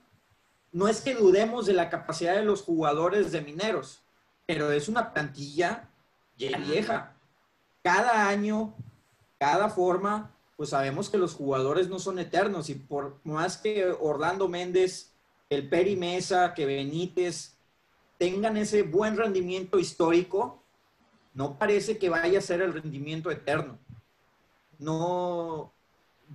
no 0.72 0.88
es 0.88 1.00
que 1.00 1.14
dudemos 1.14 1.66
de 1.66 1.74
la 1.74 1.90
capacidad 1.90 2.34
de 2.34 2.44
los 2.44 2.62
jugadores 2.62 3.30
de 3.30 3.42
mineros, 3.42 4.01
pero 4.46 4.70
es 4.72 4.88
una 4.88 5.12
plantilla 5.12 5.88
ya 6.36 6.58
vieja. 6.58 7.14
Cada 7.82 8.28
año, 8.28 8.74
cada 9.38 9.68
forma, 9.68 10.32
pues 10.56 10.70
sabemos 10.70 11.10
que 11.10 11.18
los 11.18 11.34
jugadores 11.34 11.88
no 11.88 11.98
son 11.98 12.18
eternos 12.18 12.68
y 12.70 12.74
por 12.74 13.18
más 13.24 13.58
que 13.58 13.86
Orlando 14.00 14.48
Méndez 14.48 15.12
el 15.50 15.68
Peri 15.68 15.96
Mesa, 15.96 16.54
que 16.54 16.64
Benítez 16.64 17.56
tengan 18.18 18.56
ese 18.56 18.82
buen 18.82 19.16
rendimiento 19.16 19.78
histórico, 19.78 20.62
no 21.34 21.58
parece 21.58 21.98
que 21.98 22.08
vaya 22.08 22.38
a 22.38 22.42
ser 22.42 22.62
el 22.62 22.72
rendimiento 22.72 23.30
eterno. 23.30 23.78
No, 24.78 25.72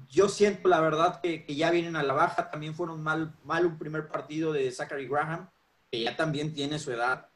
yo 0.09 0.29
siento 0.29 0.67
la 0.69 0.81
verdad 0.81 1.21
que, 1.21 1.45
que 1.45 1.55
ya 1.55 1.71
vienen 1.71 1.95
a 1.95 2.03
la 2.03 2.13
baja, 2.13 2.49
también 2.49 2.75
fueron 2.75 3.01
mal, 3.01 3.33
mal 3.43 3.65
un 3.65 3.77
primer 3.77 4.07
partido 4.07 4.53
de 4.53 4.71
Zachary 4.71 5.07
Graham, 5.07 5.49
que 5.91 6.01
ya 6.01 6.15
también 6.15 6.53
tiene 6.53 6.77
su 6.77 6.91
edad. 6.91 7.29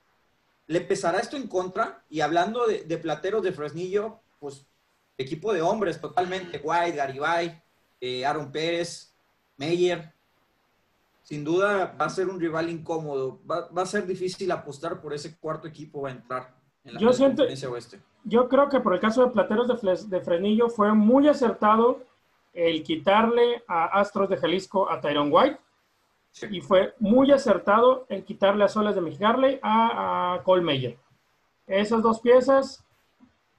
¿Le 0.71 0.81
pesará 0.81 1.19
esto 1.19 1.35
en 1.35 1.47
contra? 1.47 2.03
Y 2.09 2.21
hablando 2.21 2.65
de, 2.65 2.83
de 2.83 2.97
plateros 2.97 3.43
de 3.43 3.51
Fresnillo, 3.51 4.19
pues 4.39 4.65
equipo 5.17 5.51
de 5.53 5.61
hombres 5.61 5.99
totalmente, 5.99 6.61
White, 6.63 6.97
Garibay, 6.97 7.61
eh, 7.99 8.25
Aaron 8.25 8.51
Pérez, 8.51 9.13
Meyer, 9.57 10.13
sin 11.23 11.43
duda 11.43 11.95
va 11.99 12.05
a 12.05 12.09
ser 12.09 12.27
un 12.27 12.39
rival 12.39 12.69
incómodo. 12.69 13.39
Va, 13.49 13.67
va, 13.67 13.81
a 13.83 13.85
ser 13.85 14.07
difícil 14.07 14.49
apostar 14.51 15.01
por 15.01 15.13
ese 15.13 15.37
cuarto 15.37 15.67
equipo 15.67 16.07
a 16.07 16.11
entrar 16.11 16.53
en 16.83 16.95
la 16.95 16.99
yo 16.99 17.13
siento, 17.13 17.43
oeste. 17.43 18.01
Yo 18.23 18.47
creo 18.47 18.69
que 18.69 18.79
por 18.79 18.93
el 18.93 18.99
caso 18.99 19.25
de 19.25 19.31
Plateros 19.31 19.67
de, 19.67 19.77
Fles, 19.77 20.09
de, 20.09 20.21
Frenillo 20.21 20.69
fue 20.69 20.93
muy 20.93 21.27
acertado 21.27 22.01
el 22.53 22.83
quitarle 22.83 23.63
a 23.67 23.99
Astros 23.99 24.29
de 24.29 24.37
Jalisco 24.37 24.89
a 24.89 25.01
Tyron 25.01 25.29
White. 25.31 25.59
Y 26.49 26.61
fue 26.61 26.93
muy 26.99 27.31
acertado 27.31 28.05
el 28.09 28.23
quitarle 28.23 28.63
a 28.63 28.69
Soles 28.69 28.95
de 28.95 29.01
Mexicali 29.01 29.59
a, 29.61 30.35
a. 30.35 30.43
Esas 31.67 32.01
dos 32.01 32.19
piezas 32.21 32.83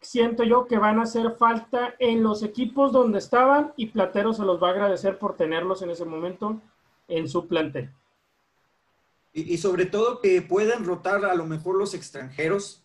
siento 0.02 0.42
yo 0.42 0.66
que 0.66 0.78
van 0.78 0.98
a 0.98 1.02
hacer 1.02 1.32
falta 1.32 1.94
en 1.98 2.22
los 2.22 2.42
equipos 2.42 2.92
donde 2.92 3.18
estaban 3.18 3.72
y 3.76 3.86
Plateros 3.86 4.36
se 4.36 4.44
los 4.44 4.62
va 4.62 4.68
a 4.68 4.72
agradecer 4.72 5.18
por 5.18 5.36
tenerlos 5.36 5.80
en 5.82 5.90
ese 5.90 6.04
momento 6.04 6.60
en 7.08 7.28
su 7.28 7.46
plantel. 7.46 7.90
Y, 9.32 9.56
sobre 9.56 9.86
todo 9.86 10.20
que 10.20 10.42
pueden 10.42 10.84
rotar 10.84 11.24
a 11.24 11.34
lo 11.34 11.46
mejor 11.46 11.76
los 11.76 11.94
extranjeros, 11.94 12.82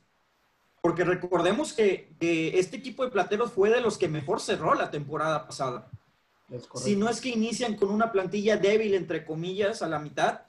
porque 0.82 1.04
recordemos 1.04 1.74
que, 1.74 2.16
que, 2.22 2.58
este 2.58 2.78
equipo 2.78 3.04
de 3.04 3.12
plateros 3.12 3.52
fue 3.52 3.70
de 3.70 3.82
los 3.82 3.98
que 3.98 4.08
mejor 4.08 4.40
cerró 4.40 4.74
la 4.74 4.90
temporada 4.90 5.46
pasada. 5.46 5.90
Si 6.76 6.96
no 6.96 7.10
es 7.10 7.20
que 7.20 7.30
inician 7.30 7.76
con 7.76 7.90
una 7.90 8.12
plantilla 8.12 8.58
débil, 8.58 8.94
entre 8.94 9.26
comillas, 9.26 9.82
a 9.82 9.90
la 9.90 10.00
mitad, 10.00 10.42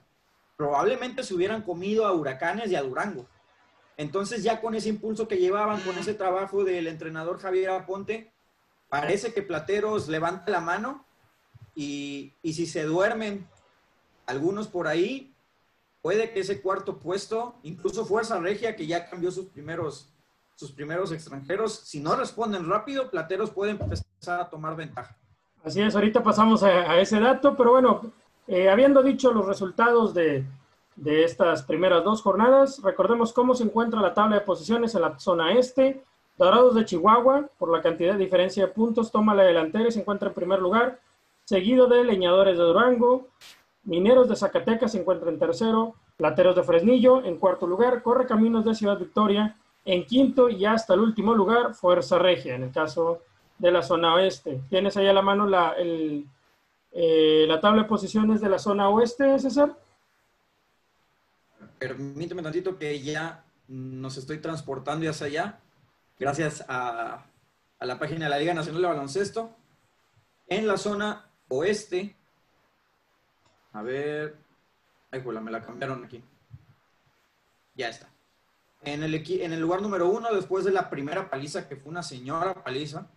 probablemente 0.55 1.23
se 1.23 1.33
hubieran 1.33 1.61
comido 1.61 2.05
a 2.05 2.13
Huracanes 2.13 2.71
y 2.71 2.75
a 2.75 2.83
Durango. 2.83 3.27
Entonces 3.97 4.43
ya 4.43 4.61
con 4.61 4.75
ese 4.75 4.89
impulso 4.89 5.27
que 5.27 5.37
llevaban, 5.37 5.81
con 5.81 5.97
ese 5.97 6.13
trabajo 6.13 6.63
del 6.63 6.87
entrenador 6.87 7.39
Javier 7.39 7.71
Aponte, 7.71 8.31
parece 8.87 9.33
que 9.33 9.41
Plateros 9.41 10.07
levanta 10.07 10.51
la 10.51 10.61
mano 10.61 11.05
y, 11.75 12.33
y 12.41 12.53
si 12.53 12.65
se 12.65 12.83
duermen 12.83 13.45
algunos 14.25 14.67
por 14.67 14.87
ahí, 14.87 15.33
puede 16.01 16.31
que 16.31 16.39
ese 16.39 16.61
cuarto 16.61 16.97
puesto, 16.97 17.55
incluso 17.63 18.05
Fuerza 18.05 18.39
Regia, 18.39 18.75
que 18.75 18.87
ya 18.87 19.09
cambió 19.09 19.31
sus 19.31 19.47
primeros, 19.47 20.09
sus 20.55 20.71
primeros 20.71 21.11
extranjeros, 21.11 21.81
si 21.85 21.99
no 21.99 22.15
responden 22.15 22.69
rápido, 22.69 23.09
Plateros 23.09 23.51
pueden 23.51 23.77
empezar 23.81 24.39
a 24.39 24.49
tomar 24.49 24.75
ventaja. 24.77 25.17
Así 25.63 25.81
es, 25.81 25.95
ahorita 25.95 26.23
pasamos 26.23 26.63
a, 26.63 26.99
ese 26.99 27.19
dato, 27.19 27.55
pero 27.55 27.71
bueno, 27.71 28.01
eh, 28.47 28.69
habiendo 28.69 29.03
dicho 29.03 29.31
los 29.31 29.45
resultados 29.45 30.13
de, 30.13 30.45
de 30.95 31.23
estas 31.23 31.63
primeras 31.63 32.03
dos 32.03 32.21
jornadas, 32.21 32.81
recordemos 32.81 33.33
cómo 33.33 33.53
se 33.55 33.63
encuentra 33.63 34.01
la 34.01 34.13
tabla 34.13 34.37
de 34.37 34.41
posiciones 34.41 34.95
en 34.95 35.01
la 35.01 35.19
zona 35.19 35.53
este. 35.53 36.01
Dorados 36.37 36.75
de 36.75 36.85
Chihuahua, 36.85 37.49
por 37.57 37.69
la 37.69 37.81
cantidad 37.81 38.13
de 38.13 38.23
diferencia 38.23 38.65
de 38.65 38.71
puntos, 38.71 39.11
toma 39.11 39.35
la 39.35 39.43
delantera 39.43 39.89
y 39.89 39.91
se 39.91 39.99
encuentra 39.99 40.29
en 40.29 40.35
primer 40.35 40.59
lugar, 40.59 40.99
seguido 41.43 41.87
de 41.87 42.03
Leñadores 42.05 42.57
de 42.57 42.63
Durango, 42.63 43.27
Mineros 43.83 44.29
de 44.29 44.35
Zacatecas 44.35 44.91
se 44.91 44.99
encuentra 44.99 45.29
en 45.29 45.39
tercero, 45.39 45.95
Plateros 46.17 46.55
de 46.55 46.63
Fresnillo 46.63 47.23
en 47.23 47.37
cuarto 47.37 47.65
lugar, 47.65 48.03
Corre 48.03 48.27
Caminos 48.27 48.65
de 48.65 48.75
Ciudad 48.75 48.99
Victoria 48.99 49.55
en 49.85 50.05
quinto 50.05 50.49
y 50.49 50.65
hasta 50.65 50.93
el 50.93 50.99
último 50.99 51.33
lugar, 51.33 51.73
Fuerza 51.73 52.19
Regia, 52.19 52.55
en 52.55 52.63
el 52.63 52.71
caso 52.71 53.21
de 53.59 53.71
la 53.71 53.83
zona 53.83 54.15
oeste. 54.15 54.61
¿Tienes 54.69 54.97
ahí 54.97 55.07
a 55.07 55.13
la 55.13 55.21
mano 55.21 55.45
la, 55.45 55.73
el, 55.73 56.25
eh, 56.91 57.45
la 57.47 57.61
tabla 57.61 57.83
de 57.83 57.87
posiciones 57.87 58.41
de 58.41 58.49
la 58.49 58.57
zona 58.57 58.89
oeste, 58.89 59.37
César? 59.37 59.77
Permíteme 61.77 62.41
tantito 62.41 62.77
que 62.77 62.99
ya 63.01 63.43
nos 63.67 64.17
estoy 64.17 64.39
transportando 64.39 65.07
hacia 65.09 65.27
allá, 65.27 65.59
gracias 66.17 66.65
a, 66.67 67.25
a 67.79 67.85
la 67.85 67.99
página 67.99 68.25
de 68.25 68.31
la 68.31 68.39
Liga 68.39 68.53
Nacional 68.53 68.81
de 68.81 68.87
Baloncesto. 68.87 69.51
En 70.47 70.67
la 70.67 70.77
zona 70.77 71.29
oeste 71.49 72.15
a 73.73 73.81
ver. 73.81 74.35
Ay, 75.11 75.21
pues 75.21 75.41
me 75.41 75.51
la 75.51 75.61
cambiaron 75.63 76.03
aquí. 76.03 76.23
Ya 77.75 77.89
está. 77.89 78.09
En 78.81 79.03
el, 79.03 79.13
en 79.13 79.53
el 79.53 79.59
lugar 79.59 79.81
número 79.81 80.07
uno, 80.09 80.33
después 80.33 80.63
de 80.65 80.71
la 80.71 80.89
primera 80.89 81.29
paliza, 81.29 81.67
que 81.67 81.75
fue 81.75 81.89
una 81.89 82.03
señora 82.03 82.63
paliza, 82.63 83.07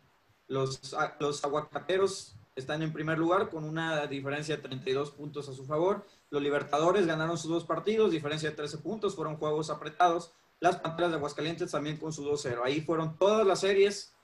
los, 0.52 0.94
los 1.18 1.44
aguacateros 1.44 2.37
están 2.54 2.82
en 2.82 2.92
primer 2.92 3.18
lugar 3.18 3.49
con 3.49 3.64
una 3.64 4.06
diferencia 4.06 4.56
de 4.56 4.62
32 4.62 5.11
puntos 5.12 5.49
a 5.49 5.54
su 5.54 5.64
favor. 5.64 6.04
Los 6.30 6.42
Libertadores 6.42 7.06
ganaron 7.06 7.38
sus 7.38 7.50
dos 7.50 7.64
partidos, 7.64 8.11
diferencia 8.11 8.50
de 8.50 8.56
13 8.56 8.78
puntos, 8.78 9.16
fueron 9.16 9.37
juegos 9.37 9.71
apretados. 9.71 10.32
las 10.61 10.76
Panteras 10.76 11.11
de 11.11 11.16
Aguascalientes 11.16 11.71
también 11.71 11.97
con 11.97 12.12
su 12.12 12.25
2-0. 12.25 12.61
Ahí 12.62 12.82
fueron 12.82 13.16
todas 13.16 13.47
las 13.47 13.61
series, 13.61 14.14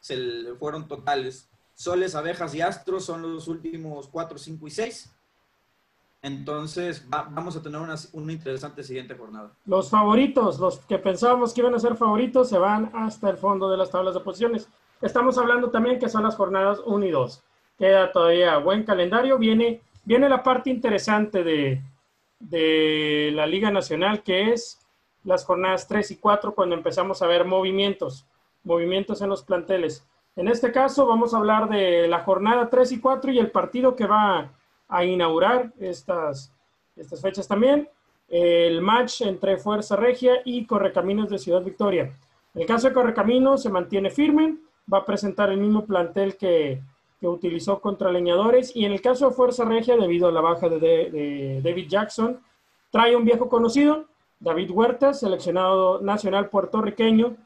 se 0.00 0.54
fueron 0.58 0.88
totales. 0.88 1.50
Soles, 1.74 2.14
Abejas 2.14 2.54
y 2.54 2.62
Astros 2.62 3.04
son 3.04 3.20
los 3.20 3.46
últimos 3.46 4.08
4, 4.08 4.38
5 4.38 4.66
y 4.66 4.70
6. 4.70 5.10
Entonces 6.22 7.06
vamos 7.10 7.54
a 7.56 7.62
tener 7.62 7.78
una, 7.78 7.96
una, 8.12 8.32
interesante 8.32 8.82
siguiente 8.82 9.14
jornada. 9.14 9.52
Los 9.66 9.90
favoritos, 9.90 10.58
los 10.58 10.78
que 10.78 10.98
pensábamos 10.98 11.52
que 11.52 11.60
iban 11.60 11.74
a 11.74 11.78
ser 11.78 11.96
favoritos, 11.96 12.48
se 12.48 12.56
van 12.56 12.90
hasta 12.94 13.28
el 13.28 13.36
fondo 13.36 13.70
de 13.70 13.76
las 13.76 13.90
tablas 13.90 14.14
de 14.14 14.20
posiciones. 14.20 14.66
Estamos 15.04 15.36
hablando 15.36 15.70
también 15.70 15.98
que 15.98 16.08
son 16.08 16.22
las 16.22 16.34
jornadas 16.34 16.80
1 16.82 17.04
y 17.04 17.10
2. 17.10 17.44
Queda 17.78 18.10
todavía 18.10 18.56
buen 18.56 18.84
calendario. 18.84 19.36
Viene, 19.36 19.82
viene 20.02 20.30
la 20.30 20.42
parte 20.42 20.70
interesante 20.70 21.44
de, 21.44 21.82
de 22.40 23.30
la 23.34 23.46
Liga 23.46 23.70
Nacional, 23.70 24.22
que 24.22 24.52
es 24.52 24.80
las 25.22 25.44
jornadas 25.44 25.86
3 25.88 26.10
y 26.12 26.16
4, 26.16 26.54
cuando 26.54 26.74
empezamos 26.74 27.20
a 27.20 27.26
ver 27.26 27.44
movimientos, 27.44 28.26
movimientos 28.62 29.20
en 29.20 29.28
los 29.28 29.42
planteles. 29.42 30.08
En 30.36 30.48
este 30.48 30.72
caso 30.72 31.06
vamos 31.06 31.34
a 31.34 31.36
hablar 31.36 31.68
de 31.68 32.08
la 32.08 32.20
jornada 32.20 32.70
3 32.70 32.92
y 32.92 32.98
4 32.98 33.30
y 33.32 33.38
el 33.38 33.50
partido 33.50 33.94
que 33.94 34.06
va 34.06 34.52
a 34.88 35.04
inaugurar 35.04 35.70
estas, 35.80 36.50
estas 36.96 37.20
fechas 37.20 37.46
también, 37.46 37.90
el 38.26 38.80
match 38.80 39.20
entre 39.20 39.58
Fuerza 39.58 39.96
Regia 39.96 40.40
y 40.46 40.64
Correcaminos 40.64 41.28
de 41.28 41.38
Ciudad 41.38 41.62
Victoria. 41.62 42.10
El 42.54 42.64
caso 42.64 42.88
de 42.88 42.94
Correcaminos 42.94 43.62
se 43.62 43.68
mantiene 43.68 44.08
firme, 44.08 44.56
va 44.92 44.98
a 44.98 45.04
presentar 45.04 45.50
el 45.50 45.58
mismo 45.58 45.84
plantel 45.86 46.36
que, 46.36 46.80
que 47.24 47.28
utilizó 47.28 47.80
contra 47.80 48.12
Leñadores 48.12 48.74
y 48.76 48.84
en 48.84 48.92
el 48.92 49.00
caso 49.00 49.28
de 49.28 49.34
Fuerza 49.34 49.64
Regia, 49.64 49.96
debido 49.96 50.28
a 50.28 50.32
la 50.32 50.42
baja 50.42 50.68
de, 50.68 51.60
David 51.64 51.88
Jackson, 51.88 52.40
trae 52.90 53.16
un 53.16 53.24
viejo 53.24 53.48
conocido, 53.48 54.04
David 54.38 54.70
Huerta, 54.70 55.14
seleccionado 55.14 56.02
nacional 56.02 56.50
puertorriqueño, 56.50 57.36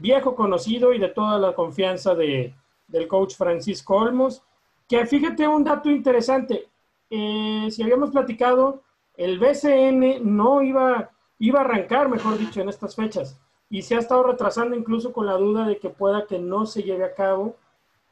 viejo 0.00 0.34
conocido 0.34 0.92
y 0.92 0.98
de 0.98 1.08
toda 1.08 1.38
la 1.38 1.54
confianza 1.54 2.14
de, 2.14 2.54
del 2.88 3.08
coach 3.08 3.34
Francisco 3.34 3.96
Olmos. 3.96 4.42
Que 4.86 5.06
fíjate 5.06 5.48
un 5.48 5.64
dato 5.64 5.88
interesante, 5.88 6.68
eh, 7.08 7.68
si 7.70 7.82
habíamos 7.82 8.10
platicado, 8.10 8.82
el 9.16 9.38
BCN 9.38 10.18
no 10.22 10.60
iba, 10.60 11.10
iba 11.38 11.60
a 11.60 11.64
arrancar, 11.64 12.10
mejor 12.10 12.36
dicho, 12.36 12.60
en 12.60 12.68
estas 12.68 12.94
fechas 12.94 13.41
y 13.72 13.80
se 13.80 13.96
ha 13.96 14.00
estado 14.00 14.22
retrasando 14.22 14.76
incluso 14.76 15.14
con 15.14 15.24
la 15.24 15.38
duda 15.38 15.66
de 15.66 15.78
que 15.78 15.88
pueda 15.88 16.26
que 16.26 16.38
no 16.38 16.66
se 16.66 16.82
lleve 16.82 17.04
a 17.04 17.14
cabo 17.14 17.56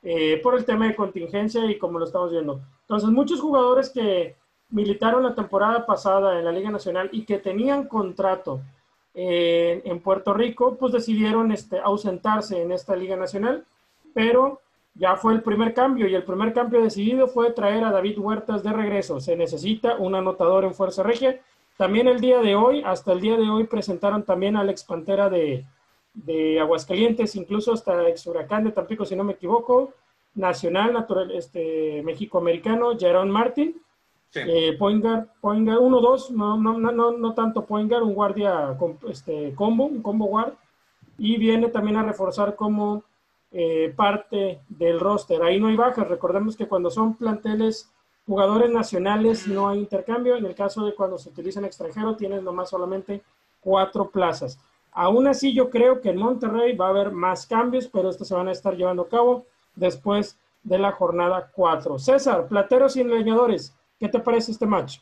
eh, 0.03 0.41
por 0.43 0.55
el 0.55 0.65
tema 0.65 0.87
de 0.89 0.97
contingencia 0.97 1.67
y 1.67 1.77
como 1.77 1.99
lo 1.99 2.07
estamos 2.07 2.31
viendo. 2.31 2.63
Entonces, 2.81 3.11
muchos 3.11 3.43
jugadores 3.43 3.91
que 3.91 4.37
militaron 4.71 5.23
la 5.23 5.35
temporada 5.35 5.85
pasada 5.85 6.39
en 6.39 6.47
la 6.47 6.53
Liga 6.53 6.71
Nacional 6.71 7.11
y 7.13 7.27
que 7.27 7.37
tenían 7.37 7.87
contrato 7.89 8.63
eh, 9.13 9.83
en 9.85 10.01
Puerto 10.01 10.33
Rico, 10.33 10.77
pues 10.77 10.95
decidieron 10.95 11.53
este, 11.53 11.79
ausentarse 11.79 12.63
en 12.63 12.73
esta 12.73 12.97
Liga 12.97 13.17
Nacional, 13.17 13.67
pero 14.15 14.63
ya 14.95 15.17
fue 15.17 15.35
el 15.35 15.43
primer 15.43 15.75
cambio 15.75 16.09
y 16.09 16.15
el 16.15 16.25
primer 16.25 16.55
cambio 16.55 16.81
decidido 16.81 17.29
fue 17.29 17.53
traer 17.53 17.85
a 17.85 17.93
David 17.93 18.19
Huertas 18.19 18.63
de 18.63 18.73
regreso. 18.73 19.21
Se 19.21 19.37
necesita 19.37 19.97
un 19.97 20.15
anotador 20.15 20.65
en 20.65 20.73
Fuerza 20.73 21.03
Regia. 21.03 21.39
También 21.81 22.09
el 22.09 22.21
día 22.21 22.43
de 22.43 22.55
hoy, 22.57 22.83
hasta 22.85 23.15
el 23.15 23.23
día 23.23 23.39
de 23.39 23.49
hoy, 23.49 23.65
presentaron 23.65 24.23
también 24.23 24.55
al 24.55 24.69
ex 24.69 24.85
Pantera 24.85 25.31
de, 25.31 25.65
de 26.13 26.61
Aguascalientes, 26.61 27.35
incluso 27.37 27.73
hasta 27.73 28.07
ex 28.07 28.27
Huracán 28.27 28.65
de 28.65 28.73
Tampico, 28.73 29.07
si 29.07 29.17
no 29.17 29.25
me 29.25 29.33
equivoco, 29.33 29.95
Nacional, 30.35 30.93
natural, 30.93 31.31
este, 31.31 32.03
México-Americano, 32.03 32.99
Jerón 32.99 33.31
Martín 33.31 33.81
Sí. 34.29 34.41
Eh, 34.47 34.77
Poingar, 34.79 35.29
1-2, 35.41 36.31
no, 36.33 36.59
no, 36.59 36.79
no, 36.79 37.13
no 37.13 37.35
tanto 37.35 37.65
Poingar, 37.65 38.03
un 38.03 38.13
guardia 38.13 38.77
este, 39.09 39.55
combo, 39.55 39.87
un 39.87 40.03
combo 40.03 40.27
guard. 40.27 40.53
Y 41.17 41.39
viene 41.39 41.69
también 41.69 41.97
a 41.97 42.03
reforzar 42.03 42.57
como 42.57 43.05
eh, 43.53 43.91
parte 43.97 44.61
del 44.69 45.01
roster. 45.01 45.43
Ahí 45.43 45.59
no 45.59 45.69
hay 45.69 45.77
bajas. 45.77 46.07
Recordemos 46.07 46.59
que 46.59 46.69
cuando 46.69 46.91
son 46.91 47.17
planteles 47.17 47.91
jugadores 48.31 48.71
nacionales 48.71 49.49
no 49.49 49.69
hay 49.69 49.81
intercambio. 49.81 50.37
En 50.37 50.47
el 50.47 50.55
caso 50.55 50.85
de 50.85 50.95
cuando 50.95 51.19
se 51.19 51.31
utiliza 51.31 51.59
en 51.59 51.65
extranjero, 51.65 52.15
tienes 52.15 52.45
nomás 52.45 52.71
solamente 52.71 53.25
cuatro 53.59 54.09
plazas. 54.09 54.57
Aún 54.93 55.27
así, 55.27 55.53
yo 55.53 55.69
creo 55.69 56.01
que 56.01 56.11
en 56.11 56.17
Monterrey 56.17 56.77
va 56.77 56.87
a 56.87 56.91
haber 56.91 57.11
más 57.11 57.45
cambios, 57.45 57.89
pero 57.89 58.09
estos 58.09 58.29
se 58.29 58.35
van 58.35 58.47
a 58.47 58.53
estar 58.53 58.77
llevando 58.77 59.03
a 59.03 59.09
cabo 59.09 59.47
después 59.75 60.39
de 60.63 60.79
la 60.79 60.93
jornada 60.93 61.51
4. 61.53 61.99
César, 61.99 62.47
plateros 62.47 62.95
y 62.95 63.03
leñadores. 63.03 63.75
¿Qué 63.99 64.09
te 64.09 64.21
parece 64.21 64.53
este 64.53 64.65
match? 64.65 64.99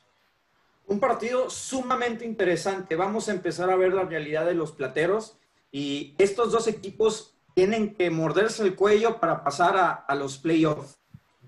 Un 0.86 0.98
partido 0.98 1.50
sumamente 1.50 2.24
interesante. 2.24 2.96
Vamos 2.96 3.28
a 3.28 3.32
empezar 3.32 3.68
a 3.68 3.76
ver 3.76 3.92
la 3.92 4.04
realidad 4.04 4.46
de 4.46 4.54
los 4.54 4.72
plateros 4.72 5.36
y 5.70 6.14
estos 6.16 6.50
dos 6.50 6.66
equipos 6.66 7.34
tienen 7.52 7.94
que 7.94 8.10
morderse 8.10 8.62
el 8.62 8.74
cuello 8.74 9.20
para 9.20 9.44
pasar 9.44 9.76
a, 10.08 10.14
los 10.14 10.38
playoffs. 10.38 10.97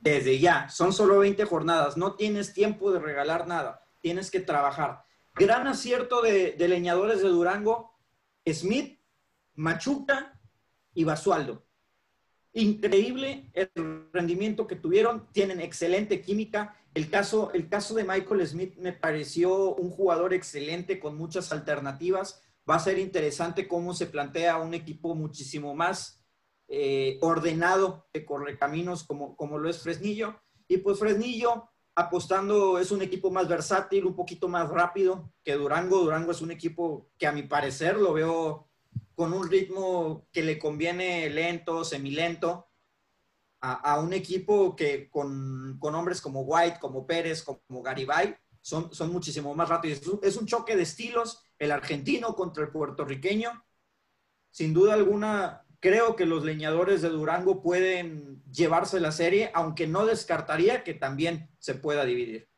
Desde 0.01 0.39
ya, 0.39 0.69
son 0.69 0.93
solo 0.93 1.19
20 1.19 1.45
jornadas, 1.45 1.97
no 1.97 2.15
tienes 2.15 2.53
tiempo 2.55 2.91
de 2.91 3.01
regalar 3.01 3.47
nada, 3.47 3.85
tienes 4.01 4.31
que 4.31 4.41
trabajar. 4.41 5.05
Gran 5.35 5.67
acierto 5.67 6.23
de, 6.23 6.57
leñadores 6.59 7.23
de 7.23 7.29
Durango, 7.29 7.99
Smith, 8.47 9.01
Machuca 9.55 10.41
y 10.95 11.05
Basualdo. 11.05 11.67
Increíble 12.53 13.51
el 13.55 14.09
rendimiento 14.13 14.67
que 14.67 14.77
tuvieron, 14.77 15.29
tienen 15.33 15.61
excelente 15.61 16.21
química 16.21 16.77
el 16.95 17.09
caso, 17.09 17.53
el 17.53 17.69
caso 17.69 17.95
de 17.95 18.05
Michael 18.05 18.47
Smith 18.47 18.77
me 18.77 18.93
pareció 18.93 19.75
un 19.77 19.91
jugador 19.91 20.35
excelente 20.35 20.99
con 20.99 21.17
muchas 21.17 21.53
alternativas. 21.53 22.43
Va 22.69 22.77
a 22.77 22.81
ser 22.81 22.99
interesante 22.99 23.69
cómo 23.69 23.95
se 23.95 24.07
plantea 24.07 24.59
un 24.59 24.75
equipo 24.75 25.15
muchísimo 25.15 25.75
más 25.75 26.20
eh, 26.73 27.19
ordenado 27.21 28.07
de 28.13 28.25
correcaminos 28.25 29.03
como, 29.05 29.37
como 29.37 29.59
lo 29.59 29.69
es 29.69 29.83
Fresnillo. 29.83 30.41
Y 30.69 30.79
pues 30.79 30.99
Fresnillo 30.99 31.69
apostando 31.97 32.79
es 32.79 32.93
un 32.93 33.03
equipo 33.03 33.31
más 33.31 33.49
versátil, 33.49 34.07
un 34.07 34.15
poquito 34.15 34.49
más 34.49 34.71
rápido 34.71 35.33
que 35.43 35.55
Durango. 35.55 35.99
Durango 35.99 36.31
es 36.31 36.41
un 36.41 36.53
equipo 36.53 37.11
que 37.19 37.27
a 37.27 37.33
mi 37.33 37.43
parecer 37.43 37.97
lo 37.97 38.13
veo 38.13 38.69
con 39.15 39.33
un 39.33 39.51
ritmo 39.51 40.29
que 40.33 40.43
le 40.43 40.59
conviene 40.59 41.29
lento, 41.29 41.85
semilento 41.85 42.69
a, 43.61 44.01
un 44.01 44.13
equipo 44.13 44.75
que 44.75 45.11
con, 45.11 45.79
hombres 45.83 46.21
como 46.21 46.43
White, 46.43 46.79
como 46.81 47.07
Pérez, 47.07 47.43
como 47.43 47.83
Garibay, 47.83 48.35
son, 48.63 48.95
son 48.95 49.13
muchísimo 49.13 49.55
más 49.55 49.69
rápidos. 49.69 50.01
Es 50.23 50.37
un 50.37 50.47
choque 50.47 50.77
de 50.77 50.85
estilos, 50.85 51.43
el 51.59 51.73
argentino 51.73 52.35
contra 52.35 52.65
el 52.65 52.71
puertorriqueño. 52.71 53.51
Sin 54.51 54.73
duda 54.73 54.95
alguna, 54.95 55.67
creo 55.81 56.17
que 56.17 56.27
los 56.27 56.45
leñadores 56.45 57.03
de 57.03 57.09
Durango 57.09 57.63
pueden 57.63 58.43
llevarse 58.53 59.01
la 59.01 59.13
serie, 59.13 59.51
aunque 59.55 59.87
no 59.87 60.07
descartaría 60.07 60.85
que 60.85 60.95
también 60.95 61.49
se 61.59 61.75
pueda 61.75 62.05
dividir. 62.05 62.49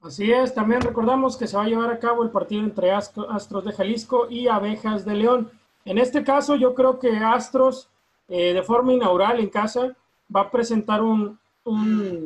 Así 0.00 0.32
es, 0.32 0.54
también 0.54 0.82
recordamos 0.82 1.36
que 1.36 1.46
se 1.46 1.56
va 1.56 1.64
a 1.64 1.68
llevar 1.68 1.90
a 1.90 1.98
cabo 1.98 2.22
el 2.22 2.30
partido 2.30 2.62
entre 2.62 2.92
Astros 2.92 3.64
de 3.64 3.72
Jalisco 3.72 4.28
y 4.30 4.48
Abejas 4.48 5.04
de 5.04 5.14
León. 5.14 5.50
En 5.84 5.98
este 5.98 6.22
caso, 6.22 6.54
yo 6.56 6.74
creo 6.74 6.98
que 6.98 7.16
Astros 7.16 7.88
eh, 8.28 8.52
de 8.52 8.62
forma 8.62 8.92
inaugural 8.92 9.38
en 9.38 9.48
casa, 9.48 9.94
va 10.34 10.42
a 10.42 10.50
presentar 10.50 11.02
un, 11.02 11.38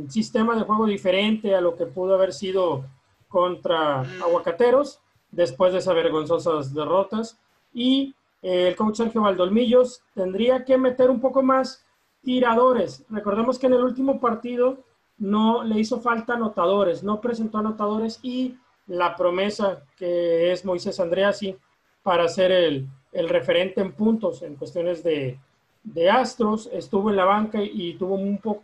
sistema 0.09 0.55
de 0.55 0.64
juego 0.64 0.85
diferente 0.85 1.55
a 1.55 1.62
lo 1.62 1.74
que 1.74 1.87
pudo 1.87 2.12
haber 2.12 2.35
sido 2.35 2.85
contra 3.26 4.03
Aguacateros 4.22 5.00
después 5.31 5.72
de 5.72 5.79
esas 5.79 5.94
vergonzosas 5.94 6.74
derrotas. 6.74 7.38
Y 7.72 8.14
el 8.42 8.76
coach 8.76 8.96
Sergio 8.96 9.22
Valdolmillos 9.22 10.03
tendría 10.14 10.64
que 10.64 10.79
meter 10.79 11.11
un 11.11 11.20
poco 11.20 11.42
más 11.42 11.85
tiradores. 12.22 13.05
Recordemos 13.11 13.59
que 13.59 13.66
en 13.66 13.74
el 13.74 13.85
último 13.85 14.20
partido 14.20 14.79
no 15.18 15.62
le 15.62 15.79
hizo 15.79 16.00
falta 16.00 16.35
anotadores, 16.35 17.03
no 17.03 17.20
presentó 17.20 17.59
anotadores 17.59 18.18
y 18.22 18.57
la 18.87 19.14
promesa 19.16 19.83
que 19.96 20.53
es 20.53 20.64
Moisés 20.64 20.98
Andreasi 20.98 21.57
para 22.03 22.26
ser 22.29 22.50
el, 22.50 22.88
el 23.12 23.29
referente 23.29 23.81
en 23.81 23.92
puntos 23.92 24.42
en 24.42 24.57
cuestiones 24.57 25.03
de, 25.05 25.38
de 25.83 26.11
Astros 26.11 26.68
estuvo 26.72 27.11
en 27.11 27.16
la 27.16 27.24
banca 27.24 27.59
y 27.62 27.94
tuvo 27.94 28.16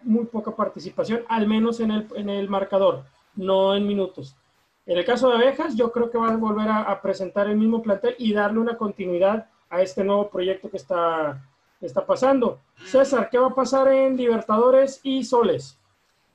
muy, 0.02 0.26
poca 0.26 0.54
participación, 0.54 1.22
al 1.28 1.46
menos 1.46 1.80
en 1.80 1.90
el, 1.90 2.06
en 2.14 2.28
el, 2.28 2.48
marcador, 2.48 3.04
no 3.34 3.74
en 3.74 3.86
minutos. 3.86 4.36
En 4.84 4.98
el 4.98 5.04
caso 5.04 5.28
de 5.28 5.36
Abejas, 5.36 5.76
yo 5.76 5.90
creo 5.90 6.10
que 6.10 6.18
va 6.18 6.32
a 6.32 6.36
volver 6.36 6.68
a, 6.68 7.00
presentar 7.02 7.48
el 7.48 7.56
mismo 7.56 7.82
plantel 7.82 8.14
y 8.18 8.32
darle 8.32 8.60
una 8.60 8.76
continuidad 8.76 9.48
a 9.68 9.82
este 9.82 10.04
nuevo 10.04 10.30
proyecto 10.30 10.70
que 10.70 10.76
está, 10.76 11.44
está 11.80 12.04
pasando. 12.06 12.60
César, 12.84 13.28
¿qué 13.30 13.38
va 13.38 13.48
a 13.48 13.54
pasar 13.54 13.88
en 13.88 14.16
Libertadores 14.16 15.00
y 15.02 15.24
Soles? 15.24 15.78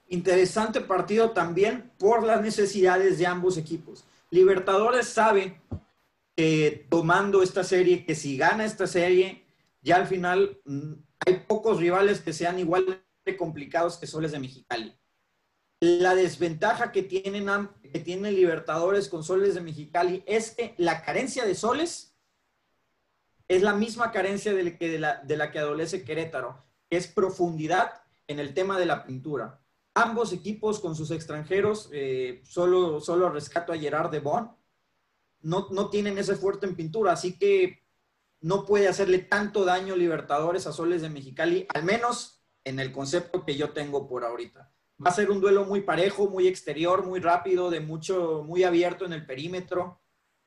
Interesante 0.07 0.81
partido 0.81 1.31
también 1.31 1.91
por 1.97 2.23
las 2.23 2.41
necesidades 2.41 3.17
de 3.17 3.27
ambos 3.27 3.57
equipos. 3.57 4.03
Libertadores 4.29 5.07
sabe 5.07 5.61
que 6.35 6.85
tomando 6.89 7.41
esta 7.41 7.63
serie, 7.63 8.05
que 8.05 8.15
si 8.15 8.37
gana 8.37 8.65
esta 8.65 8.87
serie, 8.87 9.45
ya 9.81 9.97
al 9.97 10.07
final 10.07 10.59
mm, 10.65 10.93
hay 11.25 11.43
pocos 11.47 11.77
rivales 11.79 12.21
que 12.21 12.33
sean 12.33 12.59
igual 12.59 13.03
de 13.25 13.37
complicados 13.37 13.97
que 13.97 14.07
Soles 14.07 14.31
de 14.31 14.39
Mexicali. 14.39 14.97
La 15.79 16.13
desventaja 16.13 16.91
que 16.91 17.03
tienen, 17.03 17.69
que 17.81 17.99
tienen 17.99 18.35
Libertadores 18.35 19.09
con 19.09 19.23
Soles 19.23 19.55
de 19.55 19.61
Mexicali 19.61 20.23
es 20.27 20.51
que 20.51 20.75
la 20.77 21.03
carencia 21.03 21.45
de 21.45 21.55
Soles 21.55 22.10
es 23.55 23.61
la 23.63 23.73
misma 23.73 24.11
carencia 24.11 24.53
de, 24.53 24.99
la 25.37 25.51
que 25.51 25.59
adolece 25.59 26.05
Querétaro, 26.05 26.63
que 26.89 26.95
es 26.95 27.07
profundidad 27.07 28.01
en 28.27 28.39
el 28.39 28.53
tema 28.53 28.79
de 28.79 28.85
la 28.85 29.05
pintura. 29.05 29.59
Ambos 29.93 30.31
equipos 30.31 30.79
con 30.79 30.95
sus 30.95 31.11
extranjeros, 31.11 31.89
eh, 31.91 32.41
solo, 32.45 33.01
solo 33.01 33.29
rescato 33.29 33.73
a 33.73 33.77
Gerard 33.77 34.09
de 34.09 34.21
Bon, 34.21 34.55
no, 35.41 35.67
no 35.69 35.89
tienen 35.89 36.17
ese 36.17 36.35
fuerte 36.35 36.65
en 36.65 36.77
pintura, 36.77 37.11
así 37.11 37.37
que 37.37 37.83
no 38.39 38.65
puede 38.65 38.87
hacerle 38.87 39.19
tanto 39.19 39.65
daño 39.65 39.97
Libertadores 39.97 40.65
a 40.65 40.71
Soles 40.71 41.01
de 41.01 41.09
Mexicali, 41.09 41.65
al 41.73 41.83
menos 41.83 42.41
en 42.63 42.79
el 42.79 42.93
concepto 42.93 43.43
que 43.43 43.57
yo 43.57 43.71
tengo 43.71 44.07
por 44.07 44.23
ahorita. 44.23 44.71
Va 45.05 45.09
a 45.09 45.13
ser 45.13 45.29
un 45.29 45.41
duelo 45.41 45.65
muy 45.65 45.81
parejo, 45.81 46.29
muy 46.29 46.47
exterior, 46.47 47.05
muy 47.05 47.19
rápido, 47.19 47.69
de 47.69 47.81
mucho, 47.81 48.43
muy 48.45 48.63
abierto 48.63 49.03
en 49.03 49.11
el 49.11 49.25
perímetro, 49.25 50.00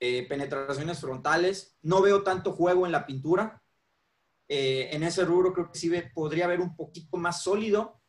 eh, 0.04 0.26
penetraciones 0.28 1.00
frontales. 1.00 1.78
No 1.82 2.02
veo 2.02 2.22
tanto 2.22 2.52
juego 2.52 2.84
en 2.84 2.92
la 2.92 3.06
pintura. 3.06 3.62
Eh, 4.48 4.90
en 4.92 5.02
ese 5.02 5.24
rubro 5.24 5.52
creo 5.54 5.70
que 5.70 5.78
sí 5.78 5.90
podría 6.14 6.44
haber 6.44 6.60
un 6.60 6.76
poquito 6.76 7.16
más 7.16 7.42
sólido 7.42 8.02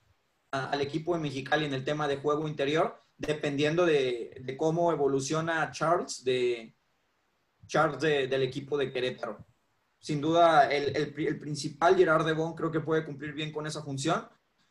al 0.52 0.82
equipo 0.82 1.14
de 1.14 1.22
Mexicali 1.22 1.66
en 1.66 1.74
el 1.74 1.84
tema 1.84 2.08
de 2.08 2.18
juego 2.18 2.48
interior, 2.48 3.02
dependiendo 3.18 3.86
de, 3.86 4.56
cómo 4.58 4.92
evoluciona 4.92 5.72
Charles, 5.72 6.24
de, 6.24 6.76
Charles 7.68 8.00
del 8.00 8.42
equipo 8.44 8.78
de 8.78 8.92
Querétaro. 8.92 9.46
Sin 10.00 10.22
duda, 10.22 10.72
el, 10.72 11.14
principal 11.14 11.96
Gerard 11.96 12.26
de 12.26 12.34
Bon 12.34 12.54
creo 12.54 12.72
que 12.72 12.80
puede 12.80 13.06
cumplir 13.06 13.34
bien 13.34 13.52
con 13.52 13.68
esa 13.68 13.82
función, 13.82 14.28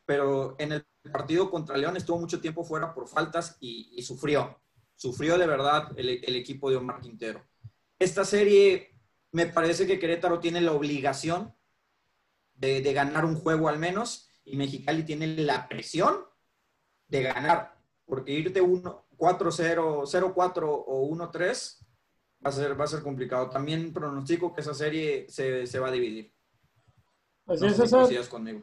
pero 0.07 0.57
en 0.59 0.73
el 0.73 0.87
partido 1.13 1.51
contra 1.51 1.77
León 1.77 1.97
estuvo 1.97 2.19
mucho 2.19 2.41
tiempo 2.41 2.65
fuera 2.65 2.95
por 2.95 3.09
faltas 3.09 3.57
y, 3.61 4.01
sufrió. 4.03 4.61
Sufrió 4.97 5.37
de 5.39 5.47
verdad 5.47 5.89
el, 5.97 6.37
equipo 6.37 6.71
de 6.71 6.77
Omar 6.77 7.01
Quintero. 7.01 7.45
Esta 7.99 8.25
serie, 8.25 8.95
me 9.33 9.47
parece 9.47 9.87
que 9.87 9.99
Querétaro 9.99 10.41
tiene 10.41 10.61
la 10.61 10.73
obligación 10.73 11.55
de, 12.55 12.81
de 12.81 12.93
ganar 12.93 13.25
un 13.25 13.37
juego 13.37 13.69
al 13.69 13.79
menos 13.79 14.31
y 14.45 14.57
Mexicali 14.57 15.05
tiene 15.05 15.27
la 15.27 15.69
presión 15.69 16.25
de 17.09 17.23
ganar, 17.23 17.79
porque 18.07 18.33
irte 18.33 18.63
4-0, 18.63 19.15
0-4 19.17 20.85
o 20.87 21.11
1-3 21.11 21.79
va 22.45 22.51
a, 22.51 22.53
ser, 22.53 22.79
va 22.79 22.85
a 22.85 22.89
ser 22.89 23.03
complicado. 23.03 23.49
También 23.49 23.93
pronostico 23.93 24.55
que 24.55 24.61
esa 24.61 24.75
serie 24.75 25.27
se, 25.29 25.67
se 25.67 25.79
va 25.79 25.89
a 25.89 25.93
dividir. 25.93 26.33
Así 27.47 27.67
es, 27.67 27.79
eso. 27.79 28.09
conmigo. 28.31 28.63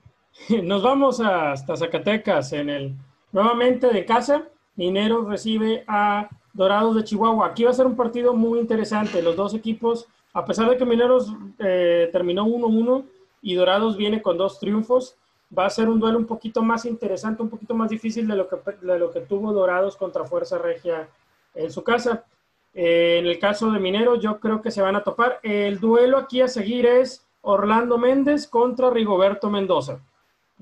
Nos 0.63 0.83
vamos 0.83 1.19
hasta 1.19 1.75
Zacatecas 1.75 2.53
en 2.53 2.69
el 2.69 2.95
nuevamente 3.31 3.87
de 3.87 4.05
casa. 4.05 4.47
Mineros 4.75 5.27
recibe 5.27 5.83
a 5.87 6.29
Dorados 6.53 6.95
de 6.95 7.03
Chihuahua. 7.03 7.47
Aquí 7.47 7.63
va 7.63 7.71
a 7.71 7.73
ser 7.73 7.85
un 7.85 7.95
partido 7.95 8.33
muy 8.33 8.59
interesante. 8.59 9.21
Los 9.21 9.35
dos 9.35 9.53
equipos, 9.53 10.07
a 10.33 10.45
pesar 10.45 10.69
de 10.69 10.77
que 10.77 10.85
Mineros 10.85 11.33
eh, 11.59 12.09
terminó 12.11 12.45
1-1 12.45 13.05
y 13.41 13.55
Dorados 13.55 13.97
viene 13.97 14.21
con 14.21 14.37
dos 14.37 14.59
triunfos, 14.59 15.15
va 15.57 15.65
a 15.65 15.69
ser 15.69 15.89
un 15.89 15.99
duelo 15.99 16.17
un 16.17 16.25
poquito 16.25 16.61
más 16.61 16.85
interesante, 16.85 17.41
un 17.41 17.49
poquito 17.49 17.73
más 17.73 17.89
difícil 17.89 18.27
de 18.27 18.35
lo 18.35 18.47
que, 18.47 18.57
de 18.81 18.99
lo 18.99 19.11
que 19.11 19.21
tuvo 19.21 19.51
Dorados 19.51 19.97
contra 19.97 20.25
Fuerza 20.25 20.57
Regia 20.57 21.09
en 21.55 21.71
su 21.71 21.83
casa. 21.83 22.25
Eh, 22.73 23.17
en 23.19 23.27
el 23.27 23.37
caso 23.39 23.71
de 23.71 23.79
Minero, 23.79 24.15
yo 24.15 24.39
creo 24.39 24.61
que 24.61 24.71
se 24.71 24.81
van 24.81 24.95
a 24.95 25.03
topar. 25.03 25.39
El 25.43 25.79
duelo 25.79 26.17
aquí 26.17 26.41
a 26.41 26.47
seguir 26.47 26.85
es 26.85 27.25
Orlando 27.41 27.97
Méndez 27.97 28.47
contra 28.47 28.89
Rigoberto 28.89 29.49
Mendoza. 29.49 29.99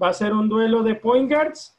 Va 0.01 0.09
a 0.09 0.13
ser 0.13 0.33
un 0.33 0.49
duelo 0.49 0.81
de 0.81 0.95
point 0.95 1.29
guards 1.31 1.77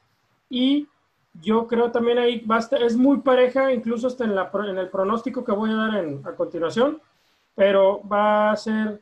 y 0.49 0.87
yo 1.35 1.66
creo 1.66 1.90
también 1.90 2.19
ahí 2.19 2.45
es 2.81 2.97
muy 2.97 3.19
pareja, 3.19 3.73
incluso 3.73 4.07
hasta 4.07 4.25
en, 4.25 4.33
en 4.33 4.79
el 4.79 4.88
pronóstico 4.88 5.45
que 5.45 5.53
voy 5.53 5.71
a 5.71 5.75
dar 5.75 6.05
a 6.25 6.37
continuación, 6.37 7.01
pero 7.55 8.03
va 8.07 8.51
a 8.51 8.57
ser 8.57 9.01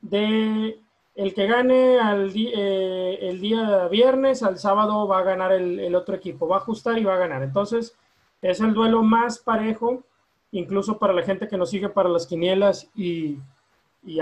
de 0.00 0.80
el 1.18 1.34
que 1.34 1.46
gane 1.48 1.96
eh, 1.96 3.18
el 3.22 3.40
día 3.40 3.88
viernes, 3.88 4.44
al 4.44 4.56
sábado 4.56 5.08
va 5.08 5.18
a 5.18 5.24
ganar 5.24 5.52
el, 5.52 5.92
otro 5.96 6.14
equipo, 6.14 6.46
va 6.46 6.56
a 6.56 6.60
ajustar 6.60 6.96
y 6.96 7.02
va 7.02 7.14
a 7.14 7.18
ganar. 7.18 7.42
Entonces, 7.42 7.96
es 8.40 8.60
el 8.60 8.72
duelo 8.72 9.02
más 9.02 9.40
parejo, 9.40 10.04
incluso 10.52 10.96
para 10.96 11.12
la 11.12 11.24
gente 11.24 11.48
que 11.48 11.56
nos 11.56 11.70
sigue 11.70 11.88
para 11.88 12.08
las 12.08 12.24
quinielas 12.24 12.88
y, 12.94 13.40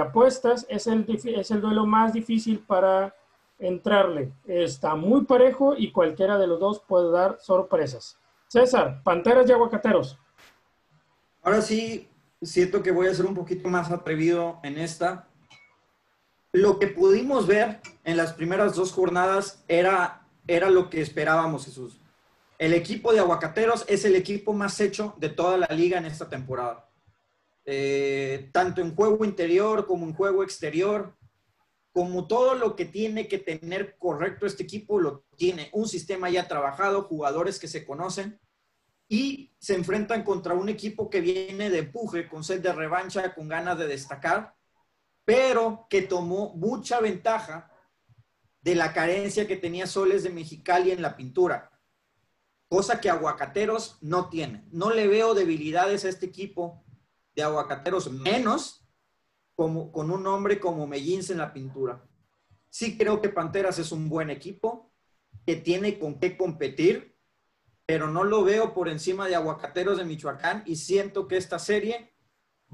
apuestas, 0.01 0.67
es 0.71 0.87
el, 0.87 1.05
es 1.07 1.51
el 1.51 1.61
duelo 1.61 1.85
más 1.85 2.15
difícil 2.15 2.61
para 2.61 3.15
entrarle. 3.59 4.33
Está 4.47 4.95
muy 4.95 5.25
parejo 5.25 5.75
y 5.77 5.93
cualquiera 5.93 6.39
de 6.39 6.47
los 6.47 6.61
dos 6.61 6.81
puede 6.81 7.11
dar 7.11 7.39
sorpresas. 7.41 8.19
César, 8.49 9.03
Panteras 9.03 9.49
y 9.49 9.53
Aguacateros. 9.53 10.19
Ahora 11.43 11.63
sí, 11.63 12.09
siento 12.43 12.83
que 12.83 12.91
voy 12.91 13.09
a 13.09 13.15
ser 13.15 13.27
un 13.27 13.35
poquito 13.35 13.69
más 13.69 13.91
atrevido 13.91 14.61
en 14.63 14.79
esta 14.79 15.29
lo 16.57 16.79
que 16.79 16.87
pudimos 16.87 17.47
ver 17.47 17.81
en 18.05 18.17
las 18.17 18.33
primeras 18.33 18.75
dos 18.75 18.91
jornadas 18.91 19.63
era, 19.69 20.27
era 20.47 20.71
lo 20.71 20.89
que 20.89 21.03
esperábamos, 21.03 21.67
Jesús. 21.67 22.01
El 22.59 22.73
equipo 22.73 23.13
de 23.13 23.19
Aguacateros 23.19 23.85
es 23.89 24.07
el 24.07 24.17
equipo 24.17 24.55
más 24.55 24.81
hecho 24.81 25.15
de 25.19 25.29
toda 25.29 25.59
la 25.59 25.67
liga 25.67 25.99
en 25.99 26.07
esta 26.07 26.31
temporada. 26.31 26.89
Eh, 27.67 28.49
tanto 28.53 28.81
en 28.81 28.95
juego 28.95 29.25
interior 29.25 29.87
como 29.87 30.07
en 30.07 30.15
juego 30.15 30.43
exterior, 30.43 31.15
como 31.97 32.27
todo 32.27 32.55
lo 32.57 32.77
que 32.77 32.85
tiene 32.85 33.27
que 33.27 33.39
tener 33.39 33.97
correcto 33.97 34.45
este 34.45 34.65
equipo, 34.65 35.01
lo 35.01 35.25
tiene. 35.37 35.71
Un 35.73 35.89
sistema 35.89 36.29
ya 36.29 36.47
trabajado, 36.47 37.05
jugadores 37.05 37.59
que 37.59 37.69
se 37.69 37.87
conocen 37.87 38.39
y 39.09 39.55
se 39.59 39.75
enfrentan 39.75 40.23
contra 40.23 40.53
un 40.53 40.69
equipo 40.69 41.09
que 41.09 41.23
viene 41.23 41.71
de 41.71 41.79
empuje, 41.79 42.29
con 42.29 42.45
sed 42.45 42.61
de 42.61 42.75
revancha, 42.75 43.35
con 43.35 43.49
ganas 43.49 43.79
de 43.79 43.87
destacar 43.87 44.57
pero 45.27 45.87
que 45.91 46.03
tomó 46.03 46.55
mucha 46.55 47.01
ventaja 47.01 47.71
de 48.61 48.77
la 48.77 48.93
carencia 48.93 49.47
que 49.47 49.57
tenía 49.57 49.87
Soles 49.87 50.23
de 50.23 50.31
Mexicali 50.31 50.93
en 50.93 51.03
la 51.03 51.17
pintura, 51.17 51.73
cosa 52.69 53.01
que 53.01 53.11
Aguacateros 53.11 53.99
no 54.03 54.29
tiene. 54.29 54.65
No 54.71 54.91
le 54.91 55.09
veo 55.09 55.35
debilidades 55.35 56.05
a 56.05 56.09
este 56.09 56.27
equipo 56.27 56.85
de 57.35 57.43
Aguacateros, 57.43 58.11
menos 58.11 58.86
como, 59.57 59.91
con 59.91 60.11
un 60.11 60.27
hombre 60.27 60.61
como 60.61 60.87
Mellins 60.87 61.31
en 61.31 61.39
la 61.39 61.53
pintura. 61.53 62.05
Sí 62.69 62.97
creo 62.97 63.21
que 63.21 63.31
Panteras 63.31 63.79
es 63.79 63.91
un 63.91 64.09
buen 64.09 64.31
equipo, 64.31 64.93
que 65.45 65.57
tiene 65.57 65.99
con 65.99 66.21
qué 66.21 66.37
competir, 66.37 67.17
pero 67.87 68.09
no 68.09 68.25
lo 68.25 68.45
veo 68.45 68.75
por 68.75 68.89
encima 68.89 69.27
de 69.27 69.35
Aguacateros 69.35 69.99
de 69.99 70.05
Michoacán 70.05 70.63
y 70.67 70.77
siento 70.77 71.27
que 71.27 71.37
esta 71.37 71.59
serie 71.59 72.13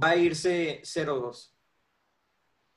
va 0.03 0.11
a 0.11 0.17
irse 0.17 0.81
0-2. 0.83 1.53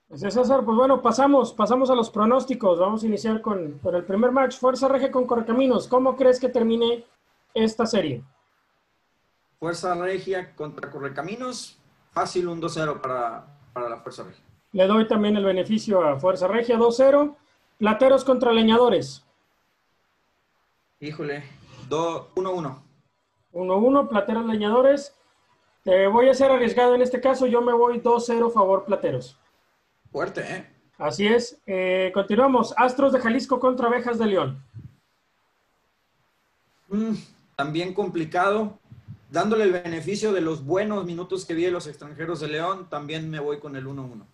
Pues 0.08 0.22
César, 0.22 0.63
pues 0.63 0.78
bueno, 0.78 1.02
pasamos, 1.02 1.54
pasamos 1.54 1.89
a 1.89 1.96
los 1.96 2.12
pronósticos. 2.12 2.80
Vamos 2.80 3.04
a 3.04 3.08
iniciar 3.08 3.41
con, 3.41 3.80
el 3.84 4.06
primer 4.06 4.32
match. 4.32 4.58
Fuerza 4.58 4.88
Regia 4.88 5.12
con 5.12 5.26
Correcaminos. 5.26 5.88
¿Cómo 5.88 6.15
crees 6.15 6.39
que 6.39 6.50
termine 6.50 7.06
esta 7.54 7.88
serie? 7.88 8.24
Fuerza 9.60 9.96
Regia 9.96 10.56
contra 10.56 10.91
Correcaminos. 10.91 11.80
Fácil 12.12 12.48
un 12.48 12.62
2-0 12.62 13.02
para, 13.02 13.48
la 13.82 13.98
Fuerza 13.98 14.24
Regia. 14.24 14.44
Le 14.72 14.88
doy 14.88 15.08
también 15.08 15.38
el 15.38 15.46
beneficio 15.46 16.02
a 16.02 16.20
Fuerza 16.20 16.48
Regia 16.48 16.78
2-0. 16.78 17.36
Plateros 17.78 18.24
contra 18.24 18.52
Leñadores. 18.52 19.26
Híjole, 21.00 21.44
1-1. 21.90 22.82
1-1, 23.54 24.10
Plateros 24.10 24.46
Leñadores. 24.46 25.16
Te 25.84 26.08
voy 26.08 26.30
a 26.30 26.34
ser 26.34 26.52
arriesgado 26.52 26.96
en 26.96 27.02
este 27.02 27.22
caso. 27.22 27.46
Yo 27.46 27.62
me 27.62 27.74
voy 27.74 28.00
2-0 28.00 28.52
favor 28.52 28.86
Plateros. 28.86 29.38
Fuerte, 30.12 30.42
¿eh? 30.42 30.70
Así 30.98 31.28
es. 31.28 31.62
Eh, 31.66 32.12
continuamos. 32.14 32.74
Astros 32.78 33.12
de 33.12 33.20
Jalisco 33.20 33.60
contra 33.60 33.88
Abejas 33.88 34.18
de 34.18 34.26
León. 34.26 34.64
Mm, 36.88 37.14
también 37.56 37.94
complicado. 37.94 38.80
Dándole 39.36 39.65
el 39.65 39.74
beneficio 39.74 40.32
de 40.32 40.39
los 40.39 40.63
buenos 40.63 41.04
minutos 41.04 41.43
que 41.43 41.54
vi 41.54 41.65
de 41.65 41.71
los 41.71 41.88
extranjeros 41.88 42.39
de 42.39 42.48
León, 42.48 42.88
también 42.89 43.30
me 43.30 43.41
voy 43.41 43.60
con 43.60 43.76
el 43.76 43.86
1-1. 43.86 44.26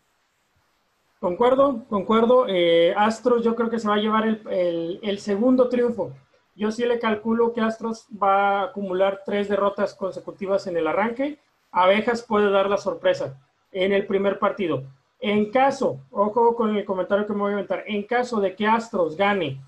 Concuerdo, 1.20 1.86
concuerdo. 1.90 2.46
Eh, 2.48 2.94
Astros 2.96 3.44
yo 3.44 3.56
creo 3.56 3.72
que 3.72 3.80
se 3.80 3.88
va 3.88 3.96
a 3.96 3.98
llevar 3.98 4.28
el, 4.28 5.00
el, 5.02 5.18
segundo 5.18 5.70
triunfo. 5.70 6.14
Yo 6.54 6.70
sí 6.70 6.86
le 6.86 7.00
calculo 7.00 7.52
que 7.52 7.62
Astros 7.62 8.06
va 8.12 8.60
a 8.60 8.64
acumular 8.66 9.24
tres 9.26 9.50
derrotas 9.50 9.96
consecutivas 9.96 10.68
en 10.68 10.78
el 10.78 10.86
arranque. 10.86 11.40
Abejas 11.72 12.22
puede 12.22 12.52
dar 12.52 12.70
la 12.70 12.78
sorpresa 12.78 13.42
en 13.72 13.94
el 13.94 14.06
primer 14.06 14.38
partido. 14.38 14.84
En 15.20 15.50
caso, 15.50 16.00
ojo 16.12 16.56
con 16.56 16.78
el 16.78 16.86
comentario 16.86 17.26
que 17.26 17.34
me 17.34 17.40
voy 17.40 17.50
a 17.50 17.54
inventar, 17.54 17.84
en 17.88 18.04
caso 18.04 18.40
de 18.40 18.56
que 18.56 18.68
Astros 18.68 19.18
gane 19.18 19.60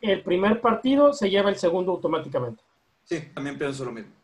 el 0.00 0.22
primer 0.22 0.62
partido, 0.62 1.12
se 1.12 1.28
lleva 1.28 1.50
el 1.50 1.56
segundo 1.56 1.92
automáticamente. 1.92 2.62
Sí, 3.04 3.20
también 3.34 3.58
pienso 3.58 3.84
lo 3.84 3.92
mismo. 3.92 4.19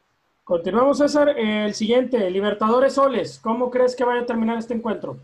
Continuamos, 0.46 0.98
César. 0.98 1.30
El 1.30 1.74
siguiente, 1.74 2.30
Libertadores 2.30 2.94
Soles. 2.94 3.40
¿Cómo 3.42 3.68
crees 3.68 3.96
que 3.96 4.04
vaya 4.04 4.20
a 4.20 4.26
terminar 4.26 4.56
este 4.56 4.74
encuentro? 4.74 5.18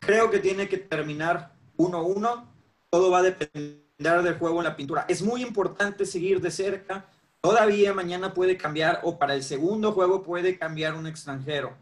Creo 0.00 0.30
que 0.30 0.38
tiene 0.38 0.68
que 0.68 0.76
terminar 0.76 1.54
1-1. 1.78 2.44
Todo 2.90 3.10
va 3.10 3.20
a 3.20 3.22
depender 3.22 3.80
del 4.22 4.38
juego 4.38 4.58
en 4.58 4.64
la 4.64 4.76
pintura. 4.76 5.06
Es 5.08 5.22
muy 5.22 5.40
importante 5.40 6.04
seguir 6.04 6.42
de 6.42 6.50
cerca. 6.50 7.06
Todavía 7.40 7.94
mañana 7.94 8.34
puede 8.34 8.58
cambiar 8.58 9.00
o 9.02 9.18
para 9.18 9.32
el 9.32 9.44
segundo 9.44 9.92
juego 9.92 10.22
puede 10.22 10.58
cambiar 10.58 10.94
un 10.94 11.06
extranjero 11.06 11.74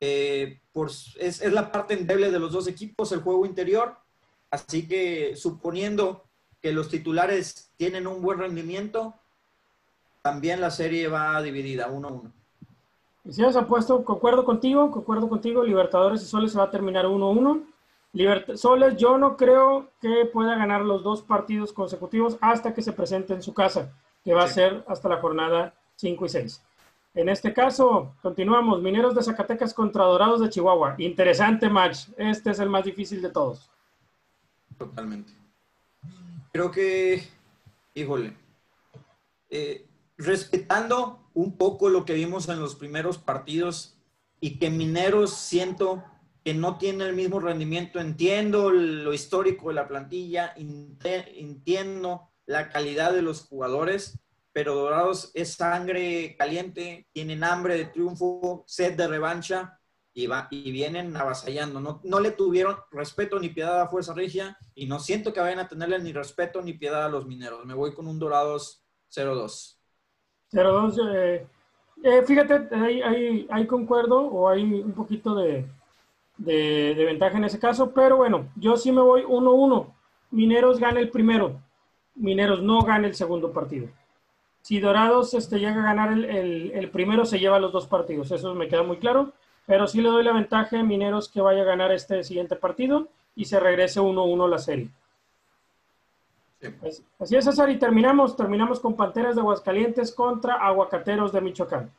Eh, 0.00 0.62
es, 1.18 1.44
la 1.52 1.70
parte 1.70 1.92
endeble 1.92 2.30
de 2.30 2.38
los 2.38 2.52
dos 2.52 2.66
equipos, 2.68 3.12
el 3.12 3.20
juego 3.20 3.44
interior. 3.44 3.98
Así 4.50 4.88
que 4.88 5.36
suponiendo 5.36 6.24
que 6.62 6.72
los 6.72 6.88
titulares 6.88 7.70
tienen 7.76 8.06
un 8.06 8.22
buen 8.22 8.38
rendimiento, 8.38 9.14
también 10.26 10.60
la 10.60 10.72
serie 10.72 11.06
va 11.06 11.40
dividida 11.40 11.88
1-1. 11.88 12.32
Si 13.30 13.44
has 13.44 13.54
apuesto, 13.54 14.04
concuerdo 14.04 14.44
contigo, 14.44 14.90
concuerdo 14.90 15.28
contigo, 15.28 15.62
Libertadores 15.62 16.20
y 16.20 16.24
Soles 16.24 16.50
se 16.50 16.58
va 16.58 16.64
a 16.64 16.70
terminar 16.70 17.04
1-1. 17.04 18.56
Soles, 18.56 18.96
yo 18.96 19.18
no 19.18 19.36
creo 19.36 19.88
que 20.00 20.24
pueda 20.32 20.56
ganar 20.56 20.80
los 20.80 21.04
dos 21.04 21.22
partidos 21.22 21.72
consecutivos 21.72 22.38
hasta 22.40 22.74
que 22.74 22.82
se 22.82 22.92
presente 22.92 23.34
en 23.34 23.42
su 23.42 23.54
casa, 23.54 23.92
que 24.24 24.34
va 24.34 24.42
a 24.42 24.48
ser 24.48 24.82
hasta 24.88 25.08
la 25.08 25.18
jornada 25.18 25.74
5 25.94 26.26
y 26.26 26.28
6. 26.28 26.62
En 27.14 27.28
este 27.28 27.52
caso, 27.52 28.16
continuamos. 28.20 28.82
Mineros 28.82 29.14
de 29.14 29.22
Zacatecas 29.22 29.72
contra 29.72 30.02
Dorados 30.02 30.40
de 30.40 30.50
Chihuahua. 30.50 30.96
Interesante 30.98 31.68
match. 31.68 32.08
Este 32.16 32.50
es 32.50 32.58
el 32.58 32.68
más 32.68 32.84
difícil 32.84 33.22
de 33.22 33.30
todos. 33.30 33.70
Totalmente. 34.76 35.32
Creo 36.50 36.72
que, 36.72 37.22
híjole, 37.94 38.32
eh, 39.50 39.85
respetando 40.16 41.30
un 41.34 41.56
poco 41.56 41.88
lo 41.88 42.04
que 42.04 42.14
vimos 42.14 42.48
en 42.48 42.60
los 42.60 42.74
primeros 42.74 43.18
partidos 43.18 43.98
y 44.40 44.58
que 44.58 44.70
Mineros 44.70 45.32
siento 45.34 46.04
que 46.44 46.54
no 46.54 46.78
tiene 46.78 47.04
el 47.04 47.14
mismo 47.14 47.40
rendimiento. 47.40 47.98
Entiendo 47.98 48.70
lo 48.70 49.12
histórico 49.12 49.68
de 49.68 49.74
la 49.74 49.88
plantilla, 49.88 50.54
entiendo 50.56 52.30
la 52.46 52.68
calidad 52.68 53.12
de 53.12 53.22
los 53.22 53.42
jugadores, 53.42 54.18
pero 54.52 54.74
Dorados 54.74 55.30
es 55.34 55.54
sangre 55.54 56.36
caliente, 56.38 57.08
tienen 57.12 57.44
hambre 57.44 57.76
de 57.76 57.86
triunfo, 57.86 58.64
sed 58.66 58.96
de 58.96 59.08
revancha 59.08 59.78
y, 60.14 60.28
va, 60.28 60.48
y 60.50 60.70
vienen 60.70 61.14
avasallando. 61.16 61.80
No, 61.80 62.00
no 62.04 62.20
le 62.20 62.30
tuvieron 62.30 62.76
respeto 62.90 63.38
ni 63.38 63.50
piedad 63.50 63.82
a 63.82 63.88
Fuerza 63.88 64.14
Regia 64.14 64.56
y 64.74 64.86
no 64.86 64.98
siento 65.00 65.32
que 65.32 65.40
vayan 65.40 65.58
a 65.58 65.68
tenerle 65.68 65.98
ni 65.98 66.12
respeto 66.12 66.62
ni 66.62 66.72
piedad 66.72 67.04
a 67.04 67.10
los 67.10 67.26
mineros. 67.26 67.66
Me 67.66 67.74
voy 67.74 67.92
con 67.92 68.06
un 68.06 68.18
Dorados 68.18 68.86
0-2. 69.14 69.75
0-2. 70.52 70.98
Eh, 71.12 71.46
eh, 72.02 72.22
fíjate, 72.26 72.74
ahí, 72.74 73.46
ahí 73.50 73.66
concuerdo 73.66 74.20
o 74.20 74.48
hay 74.48 74.62
un 74.62 74.92
poquito 74.92 75.34
de, 75.34 75.66
de, 76.38 77.04
ventaja 77.04 77.38
en 77.38 77.44
ese 77.44 77.58
caso, 77.58 77.92
pero 77.92 78.16
bueno, 78.16 78.48
yo 78.56 78.76
sí 78.76 78.92
me 78.92 79.00
voy 79.00 79.22
1-1. 79.22 79.86
Mineros 80.30 80.78
gana 80.78 81.00
el 81.00 81.10
primero, 81.10 81.60
Mineros 82.14 82.62
no 82.62 82.82
gana 82.82 83.06
el 83.06 83.14
segundo 83.14 83.52
partido. 83.52 83.88
Si 84.62 84.80
Dorados 84.80 85.32
este, 85.34 85.58
llega 85.58 85.80
a 85.80 85.94
ganar 85.94 86.12
el, 86.12 86.72
el, 86.74 86.90
primero, 86.90 87.24
se 87.24 87.38
lleva 87.38 87.60
los 87.60 87.72
dos 87.72 87.86
partidos, 87.86 88.30
eso 88.32 88.54
me 88.54 88.68
queda 88.68 88.82
muy 88.82 88.96
claro, 88.96 89.32
pero 89.64 89.86
sí 89.86 90.00
le 90.00 90.08
doy 90.08 90.24
la 90.24 90.32
ventaja 90.32 90.80
a 90.80 90.82
Mineros 90.82 91.28
que 91.28 91.40
vaya 91.40 91.62
a 91.62 91.66
ganar 91.66 91.92
este 91.92 92.24
siguiente 92.24 92.56
partido 92.56 93.08
y 93.36 93.44
se 93.44 93.60
regrese 93.60 94.00
1-1 94.00 94.48
la 94.48 94.58
serie. 94.58 94.90
Así 97.18 97.36
es, 97.36 97.44
César, 97.44 97.70
y 97.70 97.78
terminamos, 97.78 98.36
terminamos 98.36 98.80
con 98.80 98.96
Panteras 98.96 99.34
de 99.34 99.40
Aguascalientes 99.40 100.12
contra 100.12 100.54
Aguacateros 100.54 101.32
de 101.32 101.40
Michoacán. 101.40 101.92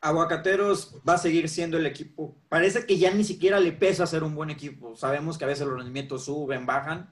Aguacateros 0.00 0.96
va 1.08 1.14
a 1.14 1.18
seguir 1.18 1.48
siendo 1.48 1.78
el 1.78 1.86
equipo. 1.86 2.34
Parece 2.50 2.84
que 2.84 2.98
ya 2.98 3.10
ni 3.10 3.24
siquiera 3.24 3.58
le 3.58 3.72
pesa 3.72 4.06
ser 4.06 4.22
un 4.22 4.34
buen 4.34 4.50
equipo. 4.50 4.94
Sabemos 4.96 5.38
que 5.38 5.44
a 5.44 5.48
veces 5.48 5.66
los 5.66 5.78
rendimientos 5.78 6.26
suben, 6.26 6.66
bajan, 6.66 7.10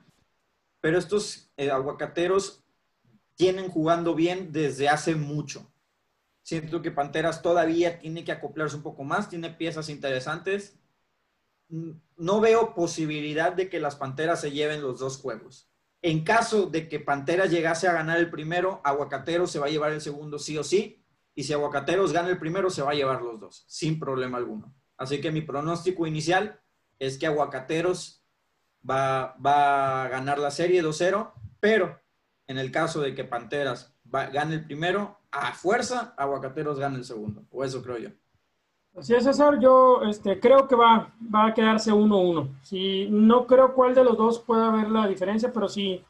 pero 0.82 0.98
estos 0.98 1.50
eh, 1.56 1.70
aguacateros 1.70 2.62
tienen 3.34 3.70
jugando 3.70 4.14
bien 4.14 4.52
desde 4.52 4.90
hace 4.90 5.14
mucho. 5.14 5.72
Siento 6.42 6.82
que 6.82 6.90
Panteras 6.90 7.40
todavía 7.40 7.98
tiene 7.98 8.24
que 8.24 8.32
acoplarse 8.32 8.76
un 8.76 8.82
poco 8.82 9.04
más, 9.04 9.30
tiene 9.30 9.48
piezas 9.50 9.88
interesantes. 9.88 10.76
No 11.68 12.40
veo 12.40 12.74
posibilidad 12.74 13.52
de 13.52 13.70
que 13.70 13.80
las 13.80 13.96
Panteras 13.96 14.42
se 14.42 14.50
lleven 14.50 14.82
los 14.82 14.98
dos 14.98 15.16
juegos. 15.16 15.71
En 16.02 16.24
caso 16.24 16.66
de 16.66 16.88
que 16.88 16.98
Panteras 16.98 17.50
llegase 17.50 17.86
a 17.86 17.92
ganar 17.92 18.18
el 18.18 18.28
primero, 18.28 18.80
Aguacateros 18.84 19.50
se 19.50 19.60
va 19.60 19.66
a 19.66 19.70
llevar 19.70 19.92
el 19.92 20.00
segundo 20.00 20.38
sí 20.38 20.58
o 20.58 20.64
sí 20.64 21.02
y 21.34 21.44
si 21.44 21.52
Aguacateros 21.52 22.12
gana 22.12 22.28
el 22.28 22.38
primero, 22.38 22.70
se 22.70 22.82
va 22.82 22.90
a 22.90 22.94
llevar 22.94 23.22
los 23.22 23.40
dos, 23.40 23.64
sin 23.68 23.98
problema 23.98 24.38
alguno. 24.38 24.74
Así 24.96 25.20
que 25.20 25.32
mi 25.32 25.40
pronóstico 25.40 26.06
inicial 26.06 26.60
es 26.98 27.18
que 27.18 27.26
Aguacateros 27.26 28.24
va, 28.88 29.36
va 29.44 30.04
a 30.04 30.08
ganar 30.08 30.38
la 30.38 30.50
serie 30.50 30.82
2-0, 30.82 31.32
pero 31.60 32.00
en 32.48 32.58
el 32.58 32.70
caso 32.70 33.00
de 33.00 33.14
que 33.14 33.24
Panteras 33.24 33.94
gane 34.04 34.56
el 34.56 34.64
primero, 34.64 35.20
a 35.30 35.54
fuerza, 35.54 36.14
Aguacateros 36.18 36.78
gana 36.78 36.98
el 36.98 37.04
segundo, 37.04 37.46
o 37.50 37.64
eso 37.64 37.82
creo 37.82 37.98
yo. 37.98 38.10
Así 38.96 39.14
es, 39.14 39.24
César, 39.24 39.58
yo 39.58 40.02
este, 40.02 40.38
creo 40.38 40.68
que 40.68 40.76
va, 40.76 41.12
va 41.34 41.46
a 41.46 41.54
quedarse 41.54 41.92
1-1. 41.92 42.48
Si, 42.62 43.08
no 43.10 43.46
creo 43.46 43.72
cuál 43.74 43.94
de 43.94 44.04
los 44.04 44.16
dos 44.16 44.38
pueda 44.38 44.68
haber 44.68 44.90
la 44.90 45.06
diferencia, 45.06 45.52
pero 45.52 45.68
sí 45.68 46.04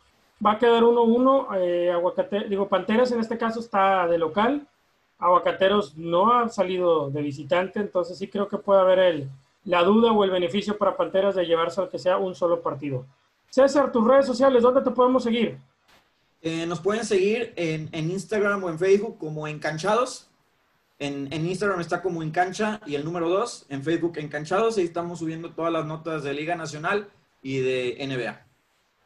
va 0.44 0.52
a 0.52 0.58
quedar 0.58 0.82
1-1. 0.82 1.46
Eh, 1.56 2.48
digo, 2.48 2.68
Panteras 2.68 3.12
en 3.12 3.20
este 3.20 3.38
caso 3.38 3.60
está 3.60 4.06
de 4.08 4.18
local 4.18 4.66
Aguacateros 5.22 5.96
no 5.96 6.32
ha 6.32 6.48
salido 6.48 7.08
de 7.08 7.22
visitante, 7.22 7.78
entonces 7.78 8.18
sí 8.18 8.26
creo 8.26 8.48
que 8.48 8.58
puede 8.58 8.80
haber 8.80 8.98
el, 8.98 9.30
la 9.64 9.84
duda 9.84 10.10
o 10.10 10.24
el 10.24 10.30
beneficio 10.30 10.76
para 10.76 10.96
Panteras 10.96 11.36
de 11.36 11.46
llevarse 11.46 11.80
al 11.80 11.88
que 11.88 11.98
sea 11.98 12.18
un 12.18 12.34
solo 12.34 12.60
partido. 12.60 13.06
César, 13.48 13.92
tus 13.92 14.04
redes 14.04 14.26
sociales, 14.26 14.64
¿dónde 14.64 14.82
te 14.82 14.90
podemos 14.90 15.22
seguir? 15.22 15.58
Eh, 16.40 16.66
nos 16.66 16.80
pueden 16.80 17.04
seguir 17.04 17.52
en, 17.54 17.88
Instagram 17.92 18.64
o 18.64 18.68
en 18.68 18.80
Facebook 18.80 19.16
como 19.18 19.46
Encanchados. 19.46 20.28
En, 21.02 21.32
en, 21.32 21.46
Instagram 21.46 21.80
está 21.80 22.00
como 22.00 22.22
Encancha 22.22 22.80
y 22.86 22.94
el 22.94 23.04
número 23.04 23.28
2, 23.28 23.66
en 23.70 23.82
Facebook 23.82 24.18
Encanchados, 24.18 24.78
ahí 24.78 24.84
estamos 24.84 25.18
subiendo 25.18 25.50
todas 25.50 25.72
las 25.72 25.84
notas 25.84 26.22
de 26.22 26.32
Liga 26.32 26.54
Nacional 26.54 27.08
y 27.42 27.58
de 27.58 27.96
NBA. 28.06 28.46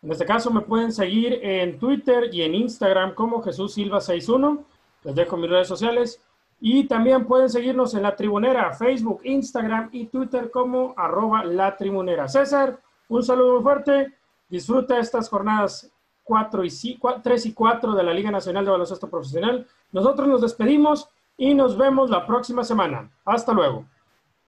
En 0.03 0.13
este 0.13 0.27
caso 0.27 0.51
me 0.51 0.61
pueden 0.61 0.93
seguir 0.93 1.41
en 1.43 1.79
Twitter 1.79 2.29
y 2.33 2.43
en 2.43 2.55
Instagram 2.55 3.15
como 3.15 3.43
Jesús 3.43 3.73
Silva 3.73 4.01
61 4.01 4.65
les 5.05 5.15
dejo 5.15 5.37
mis 5.37 5.49
redes 5.49 5.69
sociales. 5.69 6.21
Y 6.61 6.85
también 6.85 7.27
pueden 7.27 7.49
seguirnos 7.49 7.95
en 7.95 8.03
La 8.03 8.17
Tribunera, 8.17 8.73
Facebook, 8.73 9.21
Instagram 9.25 9.91
y 9.93 10.07
Twitter 10.07 10.51
como 10.51 10.95
arroba 10.97 11.45
La 11.45 11.77
Tribunera. 11.77 12.29
César, 12.29 12.81
un 13.09 13.23
saludo 13.23 13.55
muy 13.55 13.63
fuerte. 13.63 14.15
Disfruta 14.49 14.99
estas 14.99 15.29
jornadas 15.29 15.91
4 16.25 16.65
y 16.65 16.99
3 17.23 17.47
y 17.47 17.53
4 17.53 17.95
de 17.95 18.03
la 18.03 18.13
Liga 18.13 18.31
Nacional 18.31 18.65
de 18.65 18.71
Baloncesto 18.71 19.09
Profesional. 19.09 19.67
Nosotros 19.93 20.29
nos 20.29 20.41
despedimos 20.41 21.09
y 21.37 21.55
nos 21.55 21.77
vemos 21.77 22.11
la 22.11 22.27
próxima 22.27 22.65
semana. 22.65 23.11
Hasta 23.25 23.53
luego. 23.53 23.87